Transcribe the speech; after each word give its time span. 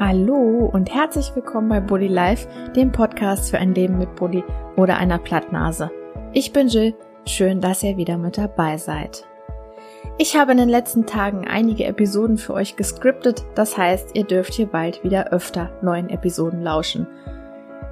Hallo 0.00 0.70
und 0.72 0.94
herzlich 0.94 1.34
willkommen 1.34 1.68
bei 1.68 1.80
Bully 1.80 2.06
Life, 2.06 2.46
dem 2.76 2.92
Podcast 2.92 3.50
für 3.50 3.58
ein 3.58 3.74
Leben 3.74 3.98
mit 3.98 4.14
Bully 4.14 4.44
oder 4.76 4.96
einer 4.96 5.18
Plattnase. 5.18 5.90
Ich 6.32 6.52
bin 6.52 6.68
Jill, 6.68 6.94
schön, 7.26 7.60
dass 7.60 7.82
ihr 7.82 7.96
wieder 7.96 8.16
mit 8.16 8.38
dabei 8.38 8.76
seid. 8.76 9.26
Ich 10.16 10.36
habe 10.36 10.52
in 10.52 10.58
den 10.58 10.68
letzten 10.68 11.04
Tagen 11.04 11.48
einige 11.48 11.84
Episoden 11.84 12.38
für 12.38 12.54
euch 12.54 12.76
gescriptet, 12.76 13.44
das 13.56 13.76
heißt, 13.76 14.10
ihr 14.14 14.22
dürft 14.22 14.54
hier 14.54 14.68
bald 14.68 15.02
wieder 15.02 15.32
öfter 15.32 15.72
neuen 15.82 16.10
Episoden 16.10 16.62
lauschen. 16.62 17.08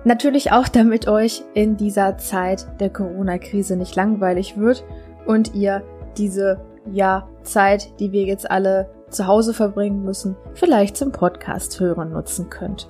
Natürlich 0.04 0.52
auch, 0.52 0.68
damit 0.68 1.08
euch 1.08 1.42
in 1.54 1.76
dieser 1.76 2.18
Zeit 2.18 2.68
der 2.78 2.90
Corona-Krise 2.90 3.76
nicht 3.76 3.96
langweilig 3.96 4.56
wird 4.56 4.84
und 5.26 5.56
ihr 5.56 5.82
diese 6.16 6.60
ja, 6.92 7.28
Zeit, 7.42 7.98
die 8.00 8.12
wir 8.12 8.24
jetzt 8.24 8.50
alle 8.50 8.90
zu 9.10 9.26
Hause 9.26 9.54
verbringen 9.54 10.02
müssen, 10.02 10.36
vielleicht 10.54 10.96
zum 10.96 11.12
Podcast 11.12 11.78
hören 11.80 12.12
nutzen 12.12 12.50
könnt. 12.50 12.88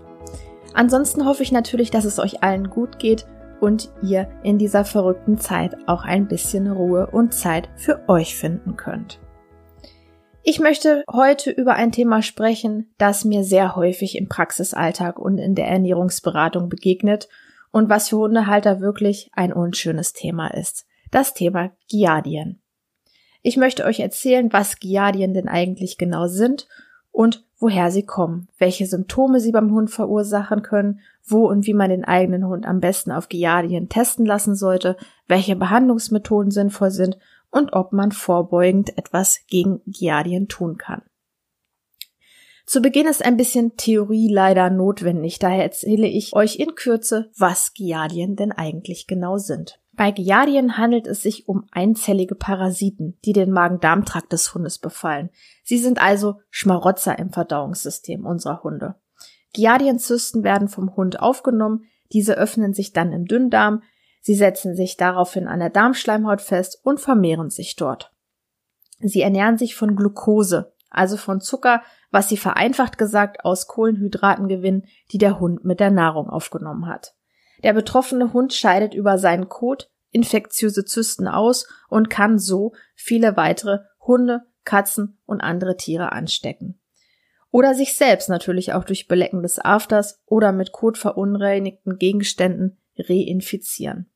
Ansonsten 0.74 1.24
hoffe 1.24 1.42
ich 1.42 1.52
natürlich, 1.52 1.90
dass 1.90 2.04
es 2.04 2.18
euch 2.18 2.42
allen 2.42 2.70
gut 2.70 2.98
geht 2.98 3.26
und 3.60 3.90
ihr 4.02 4.28
in 4.42 4.58
dieser 4.58 4.84
verrückten 4.84 5.38
Zeit 5.38 5.76
auch 5.86 6.04
ein 6.04 6.28
bisschen 6.28 6.70
Ruhe 6.70 7.06
und 7.06 7.32
Zeit 7.32 7.68
für 7.76 8.08
euch 8.08 8.36
finden 8.36 8.76
könnt. 8.76 9.18
Ich 10.42 10.60
möchte 10.60 11.02
heute 11.10 11.50
über 11.50 11.74
ein 11.74 11.90
Thema 11.90 12.22
sprechen, 12.22 12.94
das 12.98 13.24
mir 13.24 13.42
sehr 13.42 13.74
häufig 13.74 14.16
im 14.16 14.28
Praxisalltag 14.28 15.18
und 15.18 15.38
in 15.38 15.54
der 15.54 15.66
Ernährungsberatung 15.66 16.68
begegnet 16.68 17.28
und 17.72 17.88
was 17.88 18.10
für 18.10 18.18
Hundehalter 18.18 18.80
wirklich 18.80 19.28
ein 19.32 19.52
unschönes 19.52 20.12
Thema 20.12 20.48
ist. 20.48 20.86
Das 21.10 21.34
Thema 21.34 21.72
Giardien. 21.88 22.62
Ich 23.46 23.56
möchte 23.56 23.84
euch 23.84 24.00
erzählen, 24.00 24.52
was 24.52 24.80
Giardien 24.80 25.32
denn 25.32 25.46
eigentlich 25.46 25.98
genau 25.98 26.26
sind 26.26 26.66
und 27.12 27.46
woher 27.60 27.92
sie 27.92 28.02
kommen, 28.02 28.48
welche 28.58 28.86
Symptome 28.86 29.38
sie 29.38 29.52
beim 29.52 29.70
Hund 29.70 29.88
verursachen 29.88 30.62
können, 30.62 30.98
wo 31.24 31.46
und 31.46 31.64
wie 31.64 31.72
man 31.72 31.88
den 31.88 32.04
eigenen 32.04 32.48
Hund 32.48 32.66
am 32.66 32.80
besten 32.80 33.12
auf 33.12 33.28
Giardien 33.28 33.88
testen 33.88 34.26
lassen 34.26 34.56
sollte, 34.56 34.96
welche 35.28 35.54
Behandlungsmethoden 35.54 36.50
sinnvoll 36.50 36.90
sind 36.90 37.18
und 37.52 37.72
ob 37.72 37.92
man 37.92 38.10
vorbeugend 38.10 38.98
etwas 38.98 39.38
gegen 39.46 39.80
Giardien 39.86 40.48
tun 40.48 40.76
kann. 40.76 41.02
Zu 42.66 42.82
Beginn 42.82 43.06
ist 43.06 43.24
ein 43.24 43.36
bisschen 43.36 43.76
Theorie 43.76 44.28
leider 44.28 44.70
notwendig, 44.70 45.38
daher 45.38 45.62
erzähle 45.62 46.08
ich 46.08 46.34
euch 46.34 46.56
in 46.56 46.74
Kürze, 46.74 47.30
was 47.38 47.74
Giardien 47.74 48.34
denn 48.34 48.50
eigentlich 48.50 49.06
genau 49.06 49.38
sind. 49.38 49.78
Bei 49.96 50.10
Giardien 50.10 50.76
handelt 50.76 51.06
es 51.06 51.22
sich 51.22 51.48
um 51.48 51.64
einzellige 51.72 52.34
Parasiten, 52.34 53.18
die 53.24 53.32
den 53.32 53.50
Magen-Darm-Trakt 53.50 54.30
des 54.30 54.54
Hundes 54.54 54.78
befallen. 54.78 55.30
Sie 55.64 55.78
sind 55.78 56.00
also 56.00 56.40
Schmarotzer 56.50 57.18
im 57.18 57.32
Verdauungssystem 57.32 58.26
unserer 58.26 58.62
Hunde. 58.62 58.96
Giardienzysten 59.54 60.44
werden 60.44 60.68
vom 60.68 60.94
Hund 60.96 61.20
aufgenommen, 61.20 61.84
diese 62.12 62.34
öffnen 62.34 62.74
sich 62.74 62.92
dann 62.92 63.10
im 63.12 63.24
Dünndarm, 63.24 63.82
sie 64.20 64.34
setzen 64.34 64.76
sich 64.76 64.98
daraufhin 64.98 65.48
an 65.48 65.60
der 65.60 65.70
Darmschleimhaut 65.70 66.42
fest 66.42 66.78
und 66.84 67.00
vermehren 67.00 67.48
sich 67.48 67.74
dort. 67.74 68.12
Sie 69.00 69.22
ernähren 69.22 69.56
sich 69.56 69.74
von 69.74 69.96
Glucose, 69.96 70.74
also 70.90 71.16
von 71.16 71.40
Zucker, 71.40 71.82
was 72.10 72.28
sie 72.28 72.36
vereinfacht 72.36 72.98
gesagt 72.98 73.46
aus 73.46 73.66
Kohlenhydraten 73.66 74.46
gewinnen, 74.46 74.84
die 75.10 75.18
der 75.18 75.40
Hund 75.40 75.64
mit 75.64 75.80
der 75.80 75.90
Nahrung 75.90 76.28
aufgenommen 76.28 76.86
hat. 76.86 77.15
Der 77.62 77.72
betroffene 77.72 78.32
Hund 78.32 78.52
scheidet 78.52 78.94
über 78.94 79.18
seinen 79.18 79.48
Kot 79.48 79.90
infektiöse 80.10 80.84
Zysten 80.84 81.28
aus 81.28 81.66
und 81.88 82.10
kann 82.10 82.38
so 82.38 82.72
viele 82.94 83.36
weitere 83.36 83.80
Hunde, 84.00 84.42
Katzen 84.64 85.18
und 85.26 85.40
andere 85.40 85.76
Tiere 85.76 86.12
anstecken. 86.12 86.80
Oder 87.50 87.74
sich 87.74 87.94
selbst 87.94 88.28
natürlich 88.28 88.72
auch 88.72 88.84
durch 88.84 89.08
Belecken 89.08 89.42
des 89.42 89.58
Afters 89.58 90.20
oder 90.26 90.52
mit 90.52 90.72
Kot 90.72 90.98
verunreinigten 90.98 91.98
Gegenständen 91.98 92.78
reinfizieren. 92.98 94.10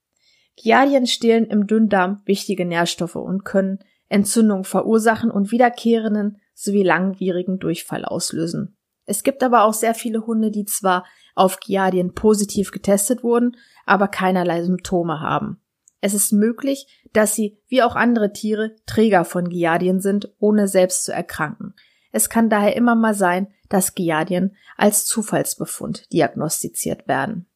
Giardien 0.57 1.07
stehlen 1.07 1.47
im 1.47 1.67
Dünndarm 1.67 2.23
wichtige 2.27 2.65
Nährstoffe 2.65 3.17
und 3.17 3.45
können 3.45 3.79
Entzündung 4.09 4.65
verursachen 4.65 5.31
und 5.31 5.53
wiederkehrenden 5.53 6.41
sowie 6.55 6.83
langwierigen 6.83 7.59
Durchfall 7.59 8.05
auslösen. 8.05 8.77
Es 9.07 9.23
gibt 9.23 9.43
aber 9.43 9.65
auch 9.65 9.73
sehr 9.73 9.95
viele 9.95 10.27
Hunde, 10.27 10.51
die 10.51 10.65
zwar 10.65 11.07
auf 11.35 11.61
Giardien 11.61 12.15
positiv 12.15 12.71
getestet 12.71 13.23
wurden, 13.23 13.57
aber 13.87 14.09
keinerlei 14.09 14.63
Symptome 14.63 15.21
haben. 15.21 15.61
Es 16.01 16.15
ist 16.15 16.33
möglich, 16.33 16.87
dass 17.13 17.35
sie, 17.35 17.59
wie 17.69 17.83
auch 17.83 17.97
andere 17.97 18.33
Tiere, 18.33 18.77
Träger 18.87 19.25
von 19.25 19.49
Giardien 19.49 20.01
sind, 20.01 20.33
ohne 20.39 20.69
selbst 20.69 21.05
zu 21.05 21.13
erkranken. 21.13 21.75
Es 22.13 22.29
kann 22.29 22.49
daher 22.49 22.77
immer 22.77 22.95
mal 22.95 23.15
sein, 23.15 23.49
dass 23.69 23.95
Giardien 23.95 24.57
als 24.77 25.07
Zufallsbefund 25.07 26.13
diagnostiziert 26.13 27.07
werden. 27.07 27.47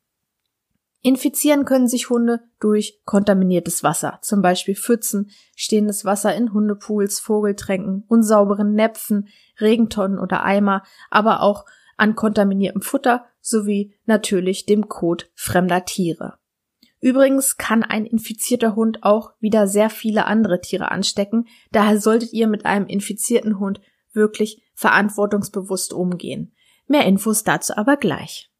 Infizieren 1.02 1.66
können 1.66 1.86
sich 1.86 2.08
Hunde 2.08 2.40
durch 2.60 3.02
kontaminiertes 3.04 3.82
Wasser, 3.82 4.20
zum 4.22 4.40
Beispiel 4.40 4.74
Pfützen, 4.74 5.30
stehendes 5.54 6.06
Wasser 6.06 6.34
in 6.34 6.54
Hundepools, 6.54 7.20
Vogeltränken, 7.20 8.04
unsauberen 8.08 8.72
Näpfen, 8.72 9.28
Regentonnen 9.60 10.18
oder 10.18 10.44
Eimer, 10.44 10.82
aber 11.10 11.42
auch 11.42 11.66
an 11.98 12.14
kontaminiertem 12.14 12.80
Futter 12.80 13.26
sowie 13.44 13.94
natürlich 14.06 14.64
dem 14.64 14.88
Kot 14.88 15.30
fremder 15.34 15.84
Tiere. 15.84 16.38
Übrigens 17.00 17.58
kann 17.58 17.82
ein 17.82 18.06
infizierter 18.06 18.74
Hund 18.74 19.02
auch 19.02 19.32
wieder 19.38 19.66
sehr 19.66 19.90
viele 19.90 20.24
andere 20.24 20.62
Tiere 20.62 20.90
anstecken, 20.90 21.46
daher 21.70 22.00
solltet 22.00 22.32
ihr 22.32 22.46
mit 22.46 22.64
einem 22.64 22.86
infizierten 22.86 23.60
Hund 23.60 23.80
wirklich 24.14 24.62
verantwortungsbewusst 24.74 25.92
umgehen. 25.92 26.54
Mehr 26.86 27.04
Infos 27.04 27.44
dazu 27.44 27.76
aber 27.76 27.98
gleich. 27.98 28.50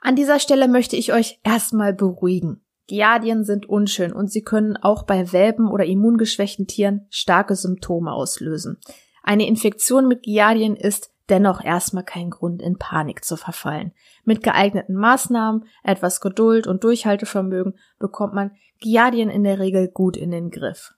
An 0.00 0.16
dieser 0.16 0.40
Stelle 0.40 0.66
möchte 0.66 0.96
ich 0.96 1.12
euch 1.12 1.38
erstmal 1.44 1.92
beruhigen. 1.92 2.64
Giardien 2.88 3.44
sind 3.44 3.68
unschön 3.68 4.12
und 4.12 4.32
sie 4.32 4.42
können 4.42 4.76
auch 4.76 5.04
bei 5.04 5.32
Welpen 5.32 5.68
oder 5.68 5.84
immungeschwächten 5.84 6.66
Tieren 6.66 7.06
starke 7.10 7.54
Symptome 7.54 8.12
auslösen. 8.12 8.78
Eine 9.22 9.46
Infektion 9.46 10.08
mit 10.08 10.24
Giardien 10.24 10.74
ist 10.74 11.11
dennoch 11.28 11.62
erstmal 11.62 12.04
kein 12.04 12.30
Grund, 12.30 12.62
in 12.62 12.78
Panik 12.78 13.24
zu 13.24 13.36
verfallen. 13.36 13.92
Mit 14.24 14.42
geeigneten 14.42 14.94
Maßnahmen, 14.94 15.64
etwas 15.82 16.20
Geduld 16.20 16.66
und 16.66 16.84
Durchhaltevermögen 16.84 17.78
bekommt 17.98 18.34
man 18.34 18.52
Giardien 18.80 19.30
in 19.30 19.44
der 19.44 19.58
Regel 19.58 19.88
gut 19.88 20.16
in 20.16 20.30
den 20.30 20.50
Griff. 20.50 20.94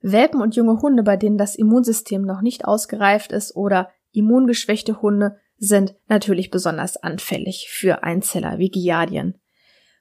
Welpen 0.00 0.40
und 0.40 0.56
junge 0.56 0.80
Hunde, 0.80 1.02
bei 1.02 1.16
denen 1.16 1.38
das 1.38 1.56
Immunsystem 1.56 2.22
noch 2.22 2.40
nicht 2.40 2.64
ausgereift 2.64 3.32
ist 3.32 3.56
oder 3.56 3.90
immungeschwächte 4.12 5.02
Hunde 5.02 5.36
sind 5.58 5.94
natürlich 6.06 6.50
besonders 6.50 6.96
anfällig 6.96 7.68
für 7.70 8.02
Einzeller 8.04 8.58
wie 8.58 8.70
Giardien. 8.70 9.40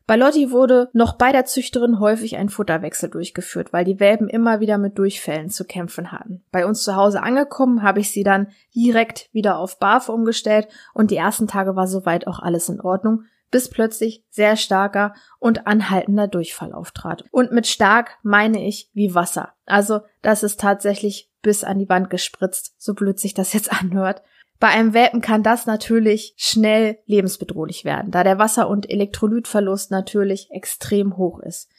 Bei 0.08 0.16
Lotti 0.16 0.52
wurde 0.52 0.90
noch 0.94 1.18
bei 1.18 1.34
der 1.34 1.44
Züchterin 1.44 2.00
häufig 2.00 2.38
ein 2.38 2.48
Futterwechsel 2.48 3.10
durchgeführt, 3.10 3.74
weil 3.74 3.84
die 3.84 4.00
Welpen 4.00 4.30
immer 4.30 4.62
wieder 4.62 4.78
mit 4.78 4.98
Durchfällen 4.98 5.50
zu 5.50 5.66
kämpfen 5.66 6.14
hatten. 6.14 6.46
Bei 6.50 6.66
uns 6.66 6.84
zu 6.84 6.96
Hause 6.96 7.22
angekommen, 7.22 7.84
habe 7.84 8.00
ich 8.00 8.12
sie 8.12 8.24
dann 8.24 8.48
direkt 8.74 9.28
wieder 9.34 9.60
auf 9.60 9.80
Barf 9.80 10.08
umgestellt 10.08 10.70
und 10.94 11.12
die 11.12 11.18
ersten 11.18 11.48
Tage 11.48 11.76
war 11.76 11.88
soweit 11.88 12.26
auch 12.26 12.40
alles 12.40 12.70
in 12.70 12.80
Ordnung, 12.80 13.26
bis 13.52 13.70
plötzlich 13.70 14.24
sehr 14.30 14.56
starker 14.56 15.14
und 15.40 15.68
anhaltender 15.68 16.30
Durchfall 16.30 16.72
auftrat. 16.72 17.26
Und 17.32 17.52
mit 17.52 17.68
stark 17.68 18.18
meine 18.24 18.66
ich 18.66 18.90
wie 18.94 19.14
Wasser. 19.14 19.54
Also 19.66 20.00
das 20.22 20.42
ist 20.42 20.62
tatsächlich 20.62 21.30
bis 21.42 21.66
an 21.66 21.80
die 21.80 21.90
Wand 21.90 22.10
gespritzt, 22.10 22.76
so 22.78 22.94
blöd 22.94 23.20
sich 23.20 23.34
das 23.34 23.52
jetzt 23.52 23.74
anhört. 23.74 24.22
Bei 24.60 24.70
einem 24.70 24.94
Welpen 24.94 25.22
kann 25.22 25.44
das 25.44 25.66
natürlich 25.68 26.34
schnell 26.38 26.98
lebensbedrohlich 27.06 27.86
werden, 27.86 28.12
da 28.12 28.24
der 28.24 28.40
Wasser- 28.40 28.70
und 28.70 28.90
Elektrolytverlust 28.90 29.92
natürlich 29.92 30.50
extrem 30.52 31.18
hoch 31.18 31.40
ist. 31.40 31.70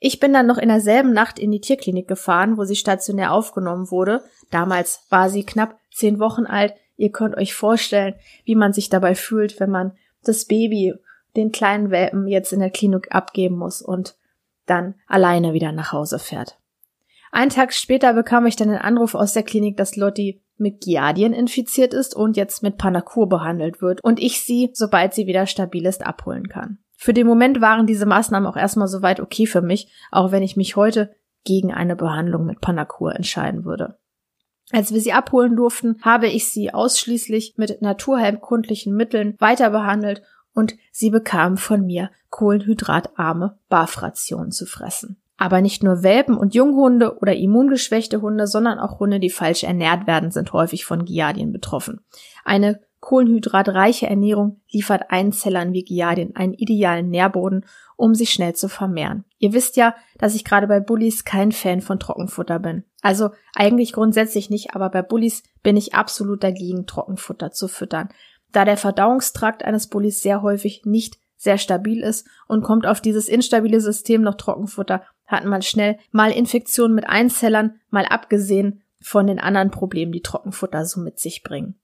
Ich 0.00 0.18
bin 0.18 0.32
dann 0.32 0.46
noch 0.46 0.58
in 0.58 0.70
derselben 0.70 1.12
Nacht 1.12 1.38
in 1.38 1.50
die 1.50 1.60
Tierklinik 1.60 2.08
gefahren, 2.08 2.56
wo 2.56 2.64
sie 2.64 2.74
stationär 2.74 3.32
aufgenommen 3.32 3.90
wurde. 3.90 4.24
Damals 4.50 5.04
war 5.10 5.28
sie 5.28 5.44
knapp 5.44 5.78
zehn 5.92 6.18
Wochen 6.18 6.46
alt. 6.46 6.74
Ihr 6.96 7.12
könnt 7.12 7.36
euch 7.36 7.54
vorstellen, 7.54 8.14
wie 8.44 8.56
man 8.56 8.72
sich 8.72 8.88
dabei 8.88 9.14
fühlt, 9.14 9.60
wenn 9.60 9.70
man 9.70 9.92
das 10.24 10.46
Baby, 10.46 10.94
den 11.36 11.52
kleinen 11.52 11.90
Welpen 11.90 12.26
jetzt 12.26 12.52
in 12.52 12.60
der 12.60 12.70
Klinik 12.70 13.14
abgeben 13.14 13.56
muss 13.56 13.82
und 13.82 14.16
dann 14.66 14.94
alleine 15.06 15.52
wieder 15.52 15.70
nach 15.70 15.92
Hause 15.92 16.18
fährt. 16.18 16.58
Einen 17.30 17.50
Tag 17.50 17.72
später 17.72 18.12
bekam 18.14 18.46
ich 18.46 18.56
dann 18.56 18.68
den 18.68 18.78
Anruf 18.78 19.14
aus 19.14 19.32
der 19.32 19.44
Klinik, 19.44 19.76
dass 19.76 19.96
Lotti 19.96 20.40
mit 20.60 20.80
Giardien 20.80 21.32
infiziert 21.32 21.94
ist 21.94 22.14
und 22.14 22.36
jetzt 22.36 22.62
mit 22.62 22.76
Panakur 22.78 23.28
behandelt 23.28 23.80
wird 23.82 24.02
und 24.02 24.20
ich 24.20 24.42
sie, 24.42 24.70
sobald 24.72 25.14
sie 25.14 25.26
wieder 25.26 25.46
stabil 25.46 25.86
ist, 25.86 26.06
abholen 26.06 26.48
kann. 26.48 26.78
Für 26.96 27.14
den 27.14 27.26
Moment 27.26 27.60
waren 27.60 27.86
diese 27.86 28.06
Maßnahmen 28.06 28.48
auch 28.48 28.56
erstmal 28.56 28.88
soweit 28.88 29.20
okay 29.20 29.46
für 29.46 29.62
mich, 29.62 29.90
auch 30.10 30.32
wenn 30.32 30.42
ich 30.42 30.56
mich 30.56 30.76
heute 30.76 31.14
gegen 31.44 31.72
eine 31.72 31.96
Behandlung 31.96 32.44
mit 32.44 32.60
Panakur 32.60 33.14
entscheiden 33.14 33.64
würde. 33.64 33.98
Als 34.72 34.92
wir 34.92 35.00
sie 35.00 35.12
abholen 35.12 35.56
durften, 35.56 35.96
habe 36.02 36.28
ich 36.28 36.52
sie 36.52 36.72
ausschließlich 36.72 37.54
mit 37.56 37.82
naturheilkundlichen 37.82 38.94
Mitteln 38.94 39.34
weiter 39.38 39.70
behandelt 39.70 40.22
und 40.54 40.76
sie 40.92 41.10
bekam 41.10 41.56
von 41.56 41.86
mir 41.86 42.10
kohlenhydratarme 42.28 43.58
Barfrationen 43.68 44.52
zu 44.52 44.66
fressen. 44.66 45.19
Aber 45.40 45.62
nicht 45.62 45.82
nur 45.82 46.02
Welpen 46.02 46.36
und 46.36 46.54
Junghunde 46.54 47.16
oder 47.16 47.34
immungeschwächte 47.34 48.20
Hunde, 48.20 48.46
sondern 48.46 48.78
auch 48.78 49.00
Hunde, 49.00 49.18
die 49.20 49.30
falsch 49.30 49.64
ernährt 49.64 50.06
werden, 50.06 50.30
sind 50.30 50.52
häufig 50.52 50.84
von 50.84 51.06
Giardien 51.06 51.50
betroffen. 51.50 52.00
Eine 52.44 52.80
Kohlenhydratreiche 53.00 54.06
Ernährung 54.06 54.60
liefert 54.70 55.04
Einzellern 55.08 55.72
wie 55.72 55.82
Giardien 55.82 56.36
einen 56.36 56.52
idealen 56.52 57.08
Nährboden, 57.08 57.64
um 57.96 58.14
sich 58.14 58.28
schnell 58.28 58.54
zu 58.54 58.68
vermehren. 58.68 59.24
Ihr 59.38 59.54
wisst 59.54 59.78
ja, 59.78 59.94
dass 60.18 60.34
ich 60.34 60.44
gerade 60.44 60.66
bei 60.66 60.78
Bullies 60.78 61.24
kein 61.24 61.52
Fan 61.52 61.80
von 61.80 61.98
Trockenfutter 61.98 62.58
bin. 62.58 62.84
Also 63.00 63.30
eigentlich 63.54 63.94
grundsätzlich 63.94 64.50
nicht, 64.50 64.74
aber 64.74 64.90
bei 64.90 65.00
Bullies 65.00 65.42
bin 65.62 65.78
ich 65.78 65.94
absolut 65.94 66.44
dagegen, 66.44 66.84
Trockenfutter 66.84 67.50
zu 67.50 67.66
füttern, 67.66 68.10
da 68.52 68.66
der 68.66 68.76
Verdauungstrakt 68.76 69.64
eines 69.64 69.86
Bullies 69.86 70.20
sehr 70.20 70.42
häufig 70.42 70.82
nicht 70.84 71.16
sehr 71.40 71.56
stabil 71.56 72.02
ist 72.02 72.28
und 72.48 72.62
kommt 72.62 72.86
auf 72.86 73.00
dieses 73.00 73.26
instabile 73.26 73.80
System 73.80 74.20
noch 74.20 74.34
Trockenfutter, 74.34 75.02
hat 75.30 75.44
man 75.44 75.62
schnell 75.62 75.98
mal 76.10 76.32
Infektionen 76.32 76.94
mit 76.94 77.08
Einzellern, 77.08 77.80
mal 77.88 78.04
abgesehen 78.04 78.82
von 79.00 79.26
den 79.26 79.38
anderen 79.38 79.70
Problemen, 79.70 80.12
die 80.12 80.22
Trockenfutter 80.22 80.84
so 80.84 81.00
mit 81.00 81.18
sich 81.18 81.42
bringen. 81.42 81.80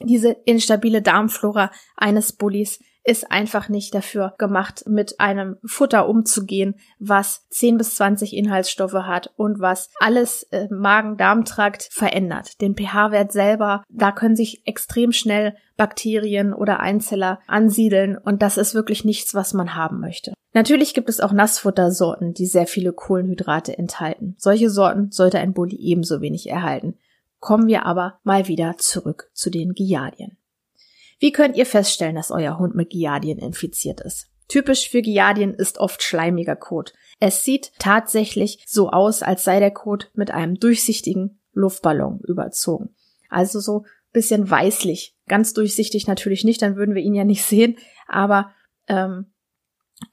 Diese 0.00 0.30
instabile 0.30 1.02
Darmflora 1.02 1.70
eines 1.96 2.32
Bullies 2.32 2.80
ist 3.04 3.30
einfach 3.30 3.68
nicht 3.68 3.94
dafür 3.94 4.34
gemacht, 4.38 4.84
mit 4.86 5.18
einem 5.20 5.56
Futter 5.64 6.08
umzugehen, 6.08 6.76
was 6.98 7.46
10 7.50 7.78
bis 7.78 7.96
20 7.96 8.34
Inhaltsstoffe 8.34 8.92
hat 8.92 9.32
und 9.36 9.60
was 9.60 9.90
alles 10.00 10.44
äh, 10.50 10.68
Magen-Darm-Trakt 10.70 11.88
verändert. 11.90 12.60
Den 12.60 12.76
pH-Wert 12.76 13.32
selber, 13.32 13.82
da 13.88 14.12
können 14.12 14.36
sich 14.36 14.66
extrem 14.66 15.12
schnell 15.12 15.56
Bakterien 15.76 16.52
oder 16.52 16.80
Einzeller 16.80 17.40
ansiedeln 17.46 18.16
und 18.16 18.42
das 18.42 18.56
ist 18.56 18.74
wirklich 18.74 19.04
nichts, 19.04 19.34
was 19.34 19.52
man 19.54 19.74
haben 19.74 20.00
möchte. 20.00 20.32
Natürlich 20.54 20.92
gibt 20.92 21.08
es 21.08 21.20
auch 21.20 21.32
Nassfuttersorten, 21.32 22.34
die 22.34 22.46
sehr 22.46 22.66
viele 22.66 22.92
Kohlenhydrate 22.92 23.76
enthalten. 23.76 24.36
Solche 24.38 24.68
Sorten 24.70 25.10
sollte 25.10 25.38
ein 25.38 25.54
Bulli 25.54 25.76
ebenso 25.76 26.20
wenig 26.20 26.48
erhalten. 26.48 26.98
Kommen 27.40 27.66
wir 27.66 27.86
aber 27.86 28.20
mal 28.22 28.48
wieder 28.48 28.76
zurück 28.76 29.30
zu 29.32 29.50
den 29.50 29.72
Giardien. 29.72 30.36
Wie 31.22 31.30
könnt 31.30 31.56
ihr 31.56 31.66
feststellen, 31.66 32.16
dass 32.16 32.32
euer 32.32 32.58
Hund 32.58 32.74
mit 32.74 32.90
Giardien 32.90 33.38
infiziert 33.38 34.00
ist? 34.00 34.26
Typisch 34.48 34.90
für 34.90 35.02
Giardien 35.02 35.54
ist 35.54 35.78
oft 35.78 36.02
schleimiger 36.02 36.56
Kot. 36.56 36.94
Es 37.20 37.44
sieht 37.44 37.70
tatsächlich 37.78 38.64
so 38.66 38.90
aus, 38.90 39.22
als 39.22 39.44
sei 39.44 39.60
der 39.60 39.70
Kot 39.70 40.10
mit 40.14 40.32
einem 40.32 40.56
durchsichtigen 40.56 41.40
Luftballon 41.52 42.18
überzogen. 42.26 42.96
Also 43.28 43.60
so 43.60 43.84
bisschen 44.12 44.50
weißlich. 44.50 45.16
Ganz 45.28 45.52
durchsichtig 45.52 46.08
natürlich 46.08 46.42
nicht, 46.42 46.60
dann 46.60 46.74
würden 46.74 46.96
wir 46.96 47.02
ihn 47.02 47.14
ja 47.14 47.22
nicht 47.22 47.44
sehen, 47.46 47.76
aber 48.08 48.50
ähm, 48.88 49.32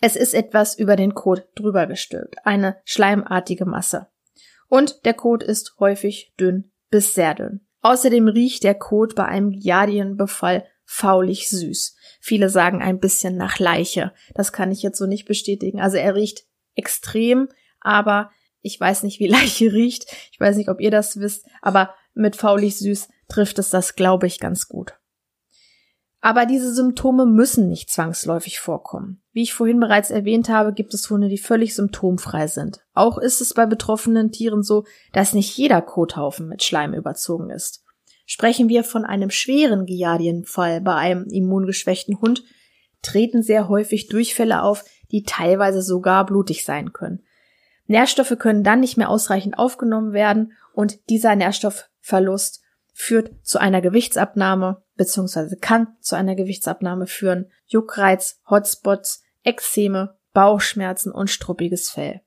es 0.02 0.16
ist 0.16 0.36
etwas 0.36 0.78
über 0.78 0.96
den 0.96 1.16
Kot 1.16 1.48
drüber 1.56 1.88
gestülpt, 1.88 2.36
eine 2.44 2.78
schleimartige 2.86 3.66
Masse. 3.66 4.10
Und 4.68 5.04
der 5.06 5.16
Kot 5.16 5.42
ist 5.42 5.74
häufig 5.80 6.36
dünn 6.40 6.72
bis 6.92 7.16
sehr 7.16 7.34
dünn. 7.34 7.62
Außerdem 7.82 8.28
riecht 8.28 8.64
der 8.64 8.76
Kot 8.76 9.16
bei 9.16 9.26
einem 9.26 9.54
Giardienbefall 9.54 10.66
faulig 10.92 11.50
süß. 11.50 11.96
Viele 12.20 12.50
sagen 12.50 12.82
ein 12.82 13.00
bisschen 13.00 13.38
nach 13.38 13.60
Leiche. 13.60 14.12
Das 14.34 14.52
kann 14.52 14.72
ich 14.72 14.82
jetzt 14.82 14.98
so 14.98 15.06
nicht 15.06 15.26
bestätigen. 15.26 15.80
Also 15.80 15.98
er 15.98 16.16
riecht 16.16 16.46
extrem, 16.74 17.48
aber 17.80 18.32
ich 18.62 18.80
weiß 18.80 19.04
nicht, 19.04 19.20
wie 19.20 19.28
Leiche 19.30 19.72
riecht. 19.72 20.06
Ich 20.32 20.40
weiß 20.40 20.58
nicht, 20.58 20.68
ob 20.68 20.82
ihr 20.82 20.90
das 20.90 21.20
wisst, 21.20 21.46
aber 21.62 21.94
mit 22.16 22.36
faulig 22.36 22.80
süß 22.80 23.08
trifft 23.28 23.60
es 23.60 23.70
das, 23.70 23.96
glaube 23.96 24.26
ich, 24.26 24.40
ganz 24.40 24.68
gut. 24.68 24.96
Aber 26.22 26.48
diese 26.48 26.74
Symptome 26.74 27.28
müssen 27.28 27.70
nicht 27.70 27.92
zwangsläufig 27.92 28.60
vorkommen. 28.60 29.22
Wie 29.32 29.44
ich 29.44 29.54
vorhin 29.54 29.80
bereits 29.80 30.10
erwähnt 30.10 30.50
habe, 30.50 30.74
gibt 30.74 30.96
es 30.96 31.08
Hunde, 31.10 31.30
die 31.30 31.38
völlig 31.38 31.76
symptomfrei 31.76 32.48
sind. 32.48 32.82
Auch 32.94 33.20
ist 33.20 33.42
es 33.42 33.54
bei 33.54 33.68
betroffenen 33.68 34.32
Tieren 34.32 34.64
so, 34.64 34.86
dass 35.14 35.34
nicht 35.34 35.56
jeder 35.56 35.84
Kothaufen 35.84 36.50
mit 36.50 36.64
Schleim 36.64 36.96
überzogen 36.96 37.52
ist. 37.52 37.86
Sprechen 38.32 38.70
wir 38.70 38.84
von 38.84 39.06
einem 39.06 39.32
schweren 39.32 39.88
Giardienfall 39.88 40.82
bei 40.82 40.94
einem 40.94 41.26
immungeschwächten 41.32 42.22
Hund, 42.22 42.44
treten 43.02 43.42
sehr 43.42 43.68
häufig 43.70 44.08
Durchfälle 44.08 44.62
auf, 44.62 44.86
die 45.10 45.24
teilweise 45.24 45.82
sogar 45.82 46.28
blutig 46.28 46.64
sein 46.64 46.94
können. 46.94 47.24
Nährstoffe 47.88 48.36
können 48.38 48.64
dann 48.64 48.82
nicht 48.82 48.98
mehr 48.98 49.10
ausreichend 49.10 49.58
aufgenommen 49.58 50.14
werden 50.14 50.54
und 50.74 51.10
dieser 51.10 51.36
Nährstoffverlust 51.36 52.62
führt 52.94 53.32
zu 53.42 53.58
einer 53.58 53.82
Gewichtsabnahme 53.82 54.84
bzw. 54.94 55.56
kann 55.60 55.88
zu 56.00 56.16
einer 56.16 56.36
Gewichtsabnahme 56.36 57.08
führen, 57.08 57.50
Juckreiz, 57.66 58.42
Hotspots, 58.48 59.24
Ekzeme, 59.44 60.20
Bauchschmerzen 60.34 61.12
und 61.12 61.32
struppiges 61.32 61.90
Fell. 61.90 62.22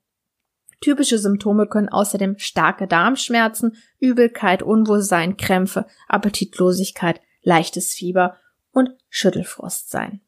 Typische 0.83 1.17
Symptome 1.17 1.65
können 1.65 1.87
außerdem 1.87 2.37
starke 2.39 2.87
Darmschmerzen, 2.87 3.77
Übelkeit, 4.01 4.61
Unwohlsein, 4.61 5.37
Krämpfe, 5.37 5.85
Appetitlosigkeit, 6.09 7.21
leichtes 7.41 7.93
Fieber 7.93 8.35
und 8.73 8.89
Schüttelfrost 9.07 9.89
sein. 9.89 10.19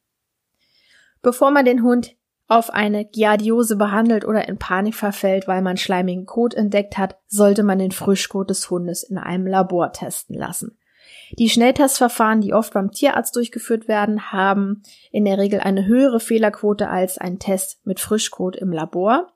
Bevor 1.21 1.51
man 1.51 1.65
den 1.65 1.83
Hund 1.83 2.15
auf 2.47 2.69
eine 2.69 3.03
Giardiose 3.03 3.75
behandelt 3.75 4.23
oder 4.23 4.47
in 4.47 4.57
Panik 4.57 4.95
verfällt, 4.95 5.45
weil 5.45 5.61
man 5.61 5.75
schleimigen 5.75 6.25
Kot 6.25 6.53
entdeckt 6.53 6.97
hat, 6.97 7.17
sollte 7.27 7.63
man 7.63 7.77
den 7.77 7.91
Frischkot 7.91 8.49
des 8.49 8.69
Hundes 8.69 9.03
in 9.03 9.17
einem 9.17 9.47
Labor 9.47 9.91
testen 9.91 10.37
lassen. 10.37 10.77
Die 11.37 11.49
Schnelltestverfahren, 11.49 12.39
die 12.39 12.53
oft 12.53 12.71
beim 12.71 12.91
Tierarzt 12.91 13.35
durchgeführt 13.35 13.89
werden, 13.89 14.31
haben 14.31 14.83
in 15.11 15.25
der 15.25 15.37
Regel 15.37 15.59
eine 15.59 15.85
höhere 15.85 16.21
Fehlerquote 16.21 16.87
als 16.87 17.17
ein 17.17 17.39
Test 17.39 17.85
mit 17.85 17.99
Frischkot 17.99 18.55
im 18.55 18.71
Labor. 18.71 19.33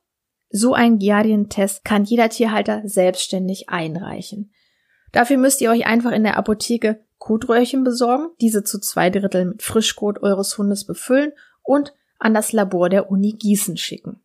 So 0.49 0.73
ein 0.73 0.97
Giardien-Test 0.97 1.85
kann 1.85 2.03
jeder 2.03 2.29
Tierhalter 2.29 2.81
selbstständig 2.85 3.69
einreichen. 3.69 4.51
Dafür 5.11 5.37
müsst 5.37 5.61
ihr 5.61 5.69
euch 5.69 5.85
einfach 5.85 6.11
in 6.11 6.23
der 6.23 6.37
Apotheke 6.37 7.03
Kotröhrchen 7.17 7.83
besorgen, 7.83 8.29
diese 8.41 8.63
zu 8.63 8.79
zwei 8.79 9.09
Dritteln 9.09 9.49
mit 9.49 9.61
Frischkot 9.61 10.23
eures 10.23 10.57
Hundes 10.57 10.85
befüllen 10.85 11.33
und 11.63 11.93
an 12.17 12.33
das 12.33 12.51
Labor 12.51 12.89
der 12.89 13.11
Uni 13.11 13.33
Gießen 13.33 13.77
schicken. 13.77 14.21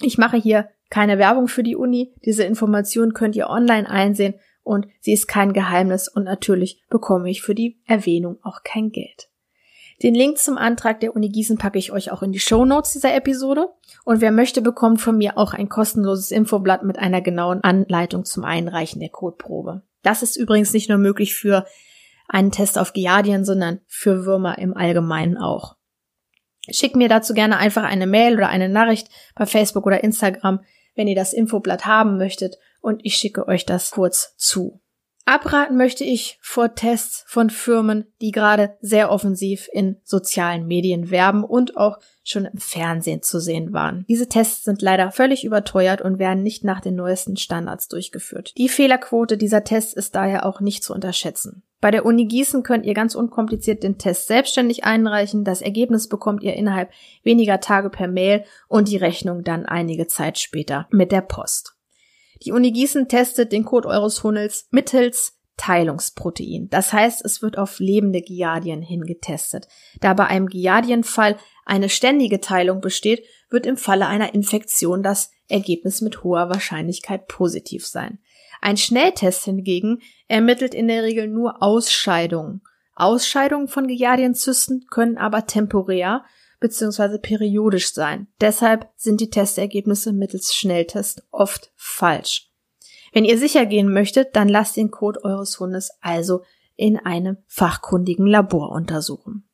Ich 0.00 0.18
mache 0.18 0.36
hier 0.36 0.68
keine 0.90 1.18
Werbung 1.18 1.48
für 1.48 1.62
die 1.62 1.76
Uni. 1.76 2.14
Diese 2.24 2.44
Information 2.44 3.14
könnt 3.14 3.36
ihr 3.36 3.48
online 3.48 3.88
einsehen 3.88 4.34
und 4.62 4.86
sie 5.00 5.12
ist 5.12 5.28
kein 5.28 5.52
Geheimnis 5.52 6.08
und 6.08 6.24
natürlich 6.24 6.82
bekomme 6.88 7.30
ich 7.30 7.42
für 7.42 7.54
die 7.54 7.80
Erwähnung 7.86 8.38
auch 8.42 8.62
kein 8.62 8.90
Geld. 8.90 9.28
Den 10.02 10.14
Link 10.14 10.38
zum 10.38 10.58
Antrag 10.58 11.00
der 11.00 11.16
Uni 11.16 11.28
Gießen 11.28 11.58
packe 11.58 11.78
ich 11.78 11.90
euch 11.90 12.12
auch 12.12 12.22
in 12.22 12.30
die 12.30 12.38
Show 12.38 12.64
Notes 12.64 12.92
dieser 12.92 13.14
Episode. 13.14 13.68
Und 14.04 14.20
wer 14.20 14.30
möchte, 14.30 14.62
bekommt 14.62 15.00
von 15.00 15.18
mir 15.18 15.36
auch 15.36 15.54
ein 15.54 15.68
kostenloses 15.68 16.30
Infoblatt 16.30 16.84
mit 16.84 16.98
einer 16.98 17.20
genauen 17.20 17.64
Anleitung 17.64 18.24
zum 18.24 18.44
Einreichen 18.44 19.00
der 19.00 19.08
Codeprobe. 19.08 19.82
Das 20.02 20.22
ist 20.22 20.36
übrigens 20.36 20.72
nicht 20.72 20.88
nur 20.88 20.98
möglich 20.98 21.34
für 21.34 21.66
einen 22.28 22.52
Test 22.52 22.78
auf 22.78 22.92
Giardien, 22.92 23.44
sondern 23.44 23.80
für 23.88 24.24
Würmer 24.24 24.58
im 24.58 24.76
Allgemeinen 24.76 25.36
auch. 25.36 25.76
Schickt 26.70 26.96
mir 26.96 27.08
dazu 27.08 27.34
gerne 27.34 27.56
einfach 27.56 27.82
eine 27.82 28.06
Mail 28.06 28.34
oder 28.34 28.50
eine 28.50 28.68
Nachricht 28.68 29.08
bei 29.34 29.46
Facebook 29.46 29.86
oder 29.86 30.04
Instagram, 30.04 30.60
wenn 30.94 31.08
ihr 31.08 31.16
das 31.16 31.32
Infoblatt 31.32 31.86
haben 31.86 32.18
möchtet 32.18 32.56
und 32.80 33.00
ich 33.04 33.16
schicke 33.16 33.48
euch 33.48 33.66
das 33.66 33.90
kurz 33.90 34.36
zu. 34.36 34.80
Abraten 35.28 35.76
möchte 35.76 36.04
ich 36.04 36.38
vor 36.40 36.74
Tests 36.74 37.22
von 37.26 37.50
Firmen, 37.50 38.06
die 38.22 38.30
gerade 38.30 38.78
sehr 38.80 39.10
offensiv 39.10 39.68
in 39.70 39.98
sozialen 40.02 40.66
Medien 40.66 41.10
werben 41.10 41.44
und 41.44 41.76
auch 41.76 41.98
schon 42.24 42.46
im 42.46 42.56
Fernsehen 42.56 43.20
zu 43.20 43.38
sehen 43.38 43.74
waren. 43.74 44.06
Diese 44.08 44.30
Tests 44.30 44.64
sind 44.64 44.80
leider 44.80 45.12
völlig 45.12 45.44
überteuert 45.44 46.00
und 46.00 46.18
werden 46.18 46.42
nicht 46.42 46.64
nach 46.64 46.80
den 46.80 46.94
neuesten 46.94 47.36
Standards 47.36 47.88
durchgeführt. 47.88 48.54
Die 48.56 48.70
Fehlerquote 48.70 49.36
dieser 49.36 49.64
Tests 49.64 49.92
ist 49.92 50.14
daher 50.14 50.46
auch 50.46 50.62
nicht 50.62 50.82
zu 50.82 50.94
unterschätzen. 50.94 51.62
Bei 51.82 51.90
der 51.90 52.06
Uni 52.06 52.24
Gießen 52.24 52.62
könnt 52.62 52.86
ihr 52.86 52.94
ganz 52.94 53.14
unkompliziert 53.14 53.82
den 53.82 53.98
Test 53.98 54.28
selbstständig 54.28 54.84
einreichen. 54.84 55.44
Das 55.44 55.60
Ergebnis 55.60 56.08
bekommt 56.08 56.42
ihr 56.42 56.54
innerhalb 56.54 56.90
weniger 57.22 57.60
Tage 57.60 57.90
per 57.90 58.08
Mail 58.08 58.44
und 58.66 58.88
die 58.88 58.96
Rechnung 58.96 59.44
dann 59.44 59.66
einige 59.66 60.06
Zeit 60.06 60.38
später 60.38 60.88
mit 60.90 61.12
der 61.12 61.20
Post. 61.20 61.77
Die 62.44 62.52
Uni 62.52 62.72
Gießen 62.72 63.08
testet 63.08 63.52
den 63.52 63.64
Code 63.64 63.88
eures 63.88 64.22
Hunnels 64.22 64.68
mittels 64.70 65.38
Teilungsprotein. 65.56 66.68
Das 66.70 66.92
heißt, 66.92 67.24
es 67.24 67.42
wird 67.42 67.58
auf 67.58 67.80
lebende 67.80 68.22
Giardien 68.22 68.80
hingetestet. 68.80 69.66
Da 70.00 70.14
bei 70.14 70.26
einem 70.26 70.46
Giardienfall 70.46 71.36
eine 71.66 71.88
ständige 71.88 72.40
Teilung 72.40 72.80
besteht, 72.80 73.24
wird 73.50 73.66
im 73.66 73.76
Falle 73.76 74.06
einer 74.06 74.34
Infektion 74.34 75.02
das 75.02 75.30
Ergebnis 75.48 76.00
mit 76.00 76.22
hoher 76.22 76.48
Wahrscheinlichkeit 76.48 77.26
positiv 77.26 77.86
sein. 77.86 78.18
Ein 78.60 78.76
Schnelltest 78.76 79.44
hingegen 79.44 80.00
ermittelt 80.28 80.74
in 80.74 80.88
der 80.88 81.02
Regel 81.02 81.28
nur 81.28 81.62
Ausscheidungen. 81.62 82.62
Ausscheidungen 82.94 83.68
von 83.68 83.86
Giardienzysten 83.86 84.86
können 84.90 85.18
aber 85.18 85.46
temporär 85.46 86.24
bzw. 86.60 87.18
periodisch 87.18 87.92
sein. 87.92 88.28
Deshalb 88.40 88.88
sind 88.96 89.20
die 89.20 89.30
Testergebnisse 89.30 90.12
mittels 90.12 90.54
Schnelltest 90.54 91.26
oft 91.30 91.72
falsch. 91.76 92.50
Wenn 93.12 93.24
ihr 93.24 93.38
sicher 93.38 93.66
gehen 93.66 93.92
möchtet, 93.92 94.36
dann 94.36 94.48
lasst 94.48 94.76
den 94.76 94.90
Code 94.90 95.24
eures 95.24 95.58
Hundes 95.60 95.90
also 96.00 96.42
in 96.76 96.98
einem 96.98 97.38
fachkundigen 97.46 98.26
Labor 98.26 98.70
untersuchen. 98.70 99.48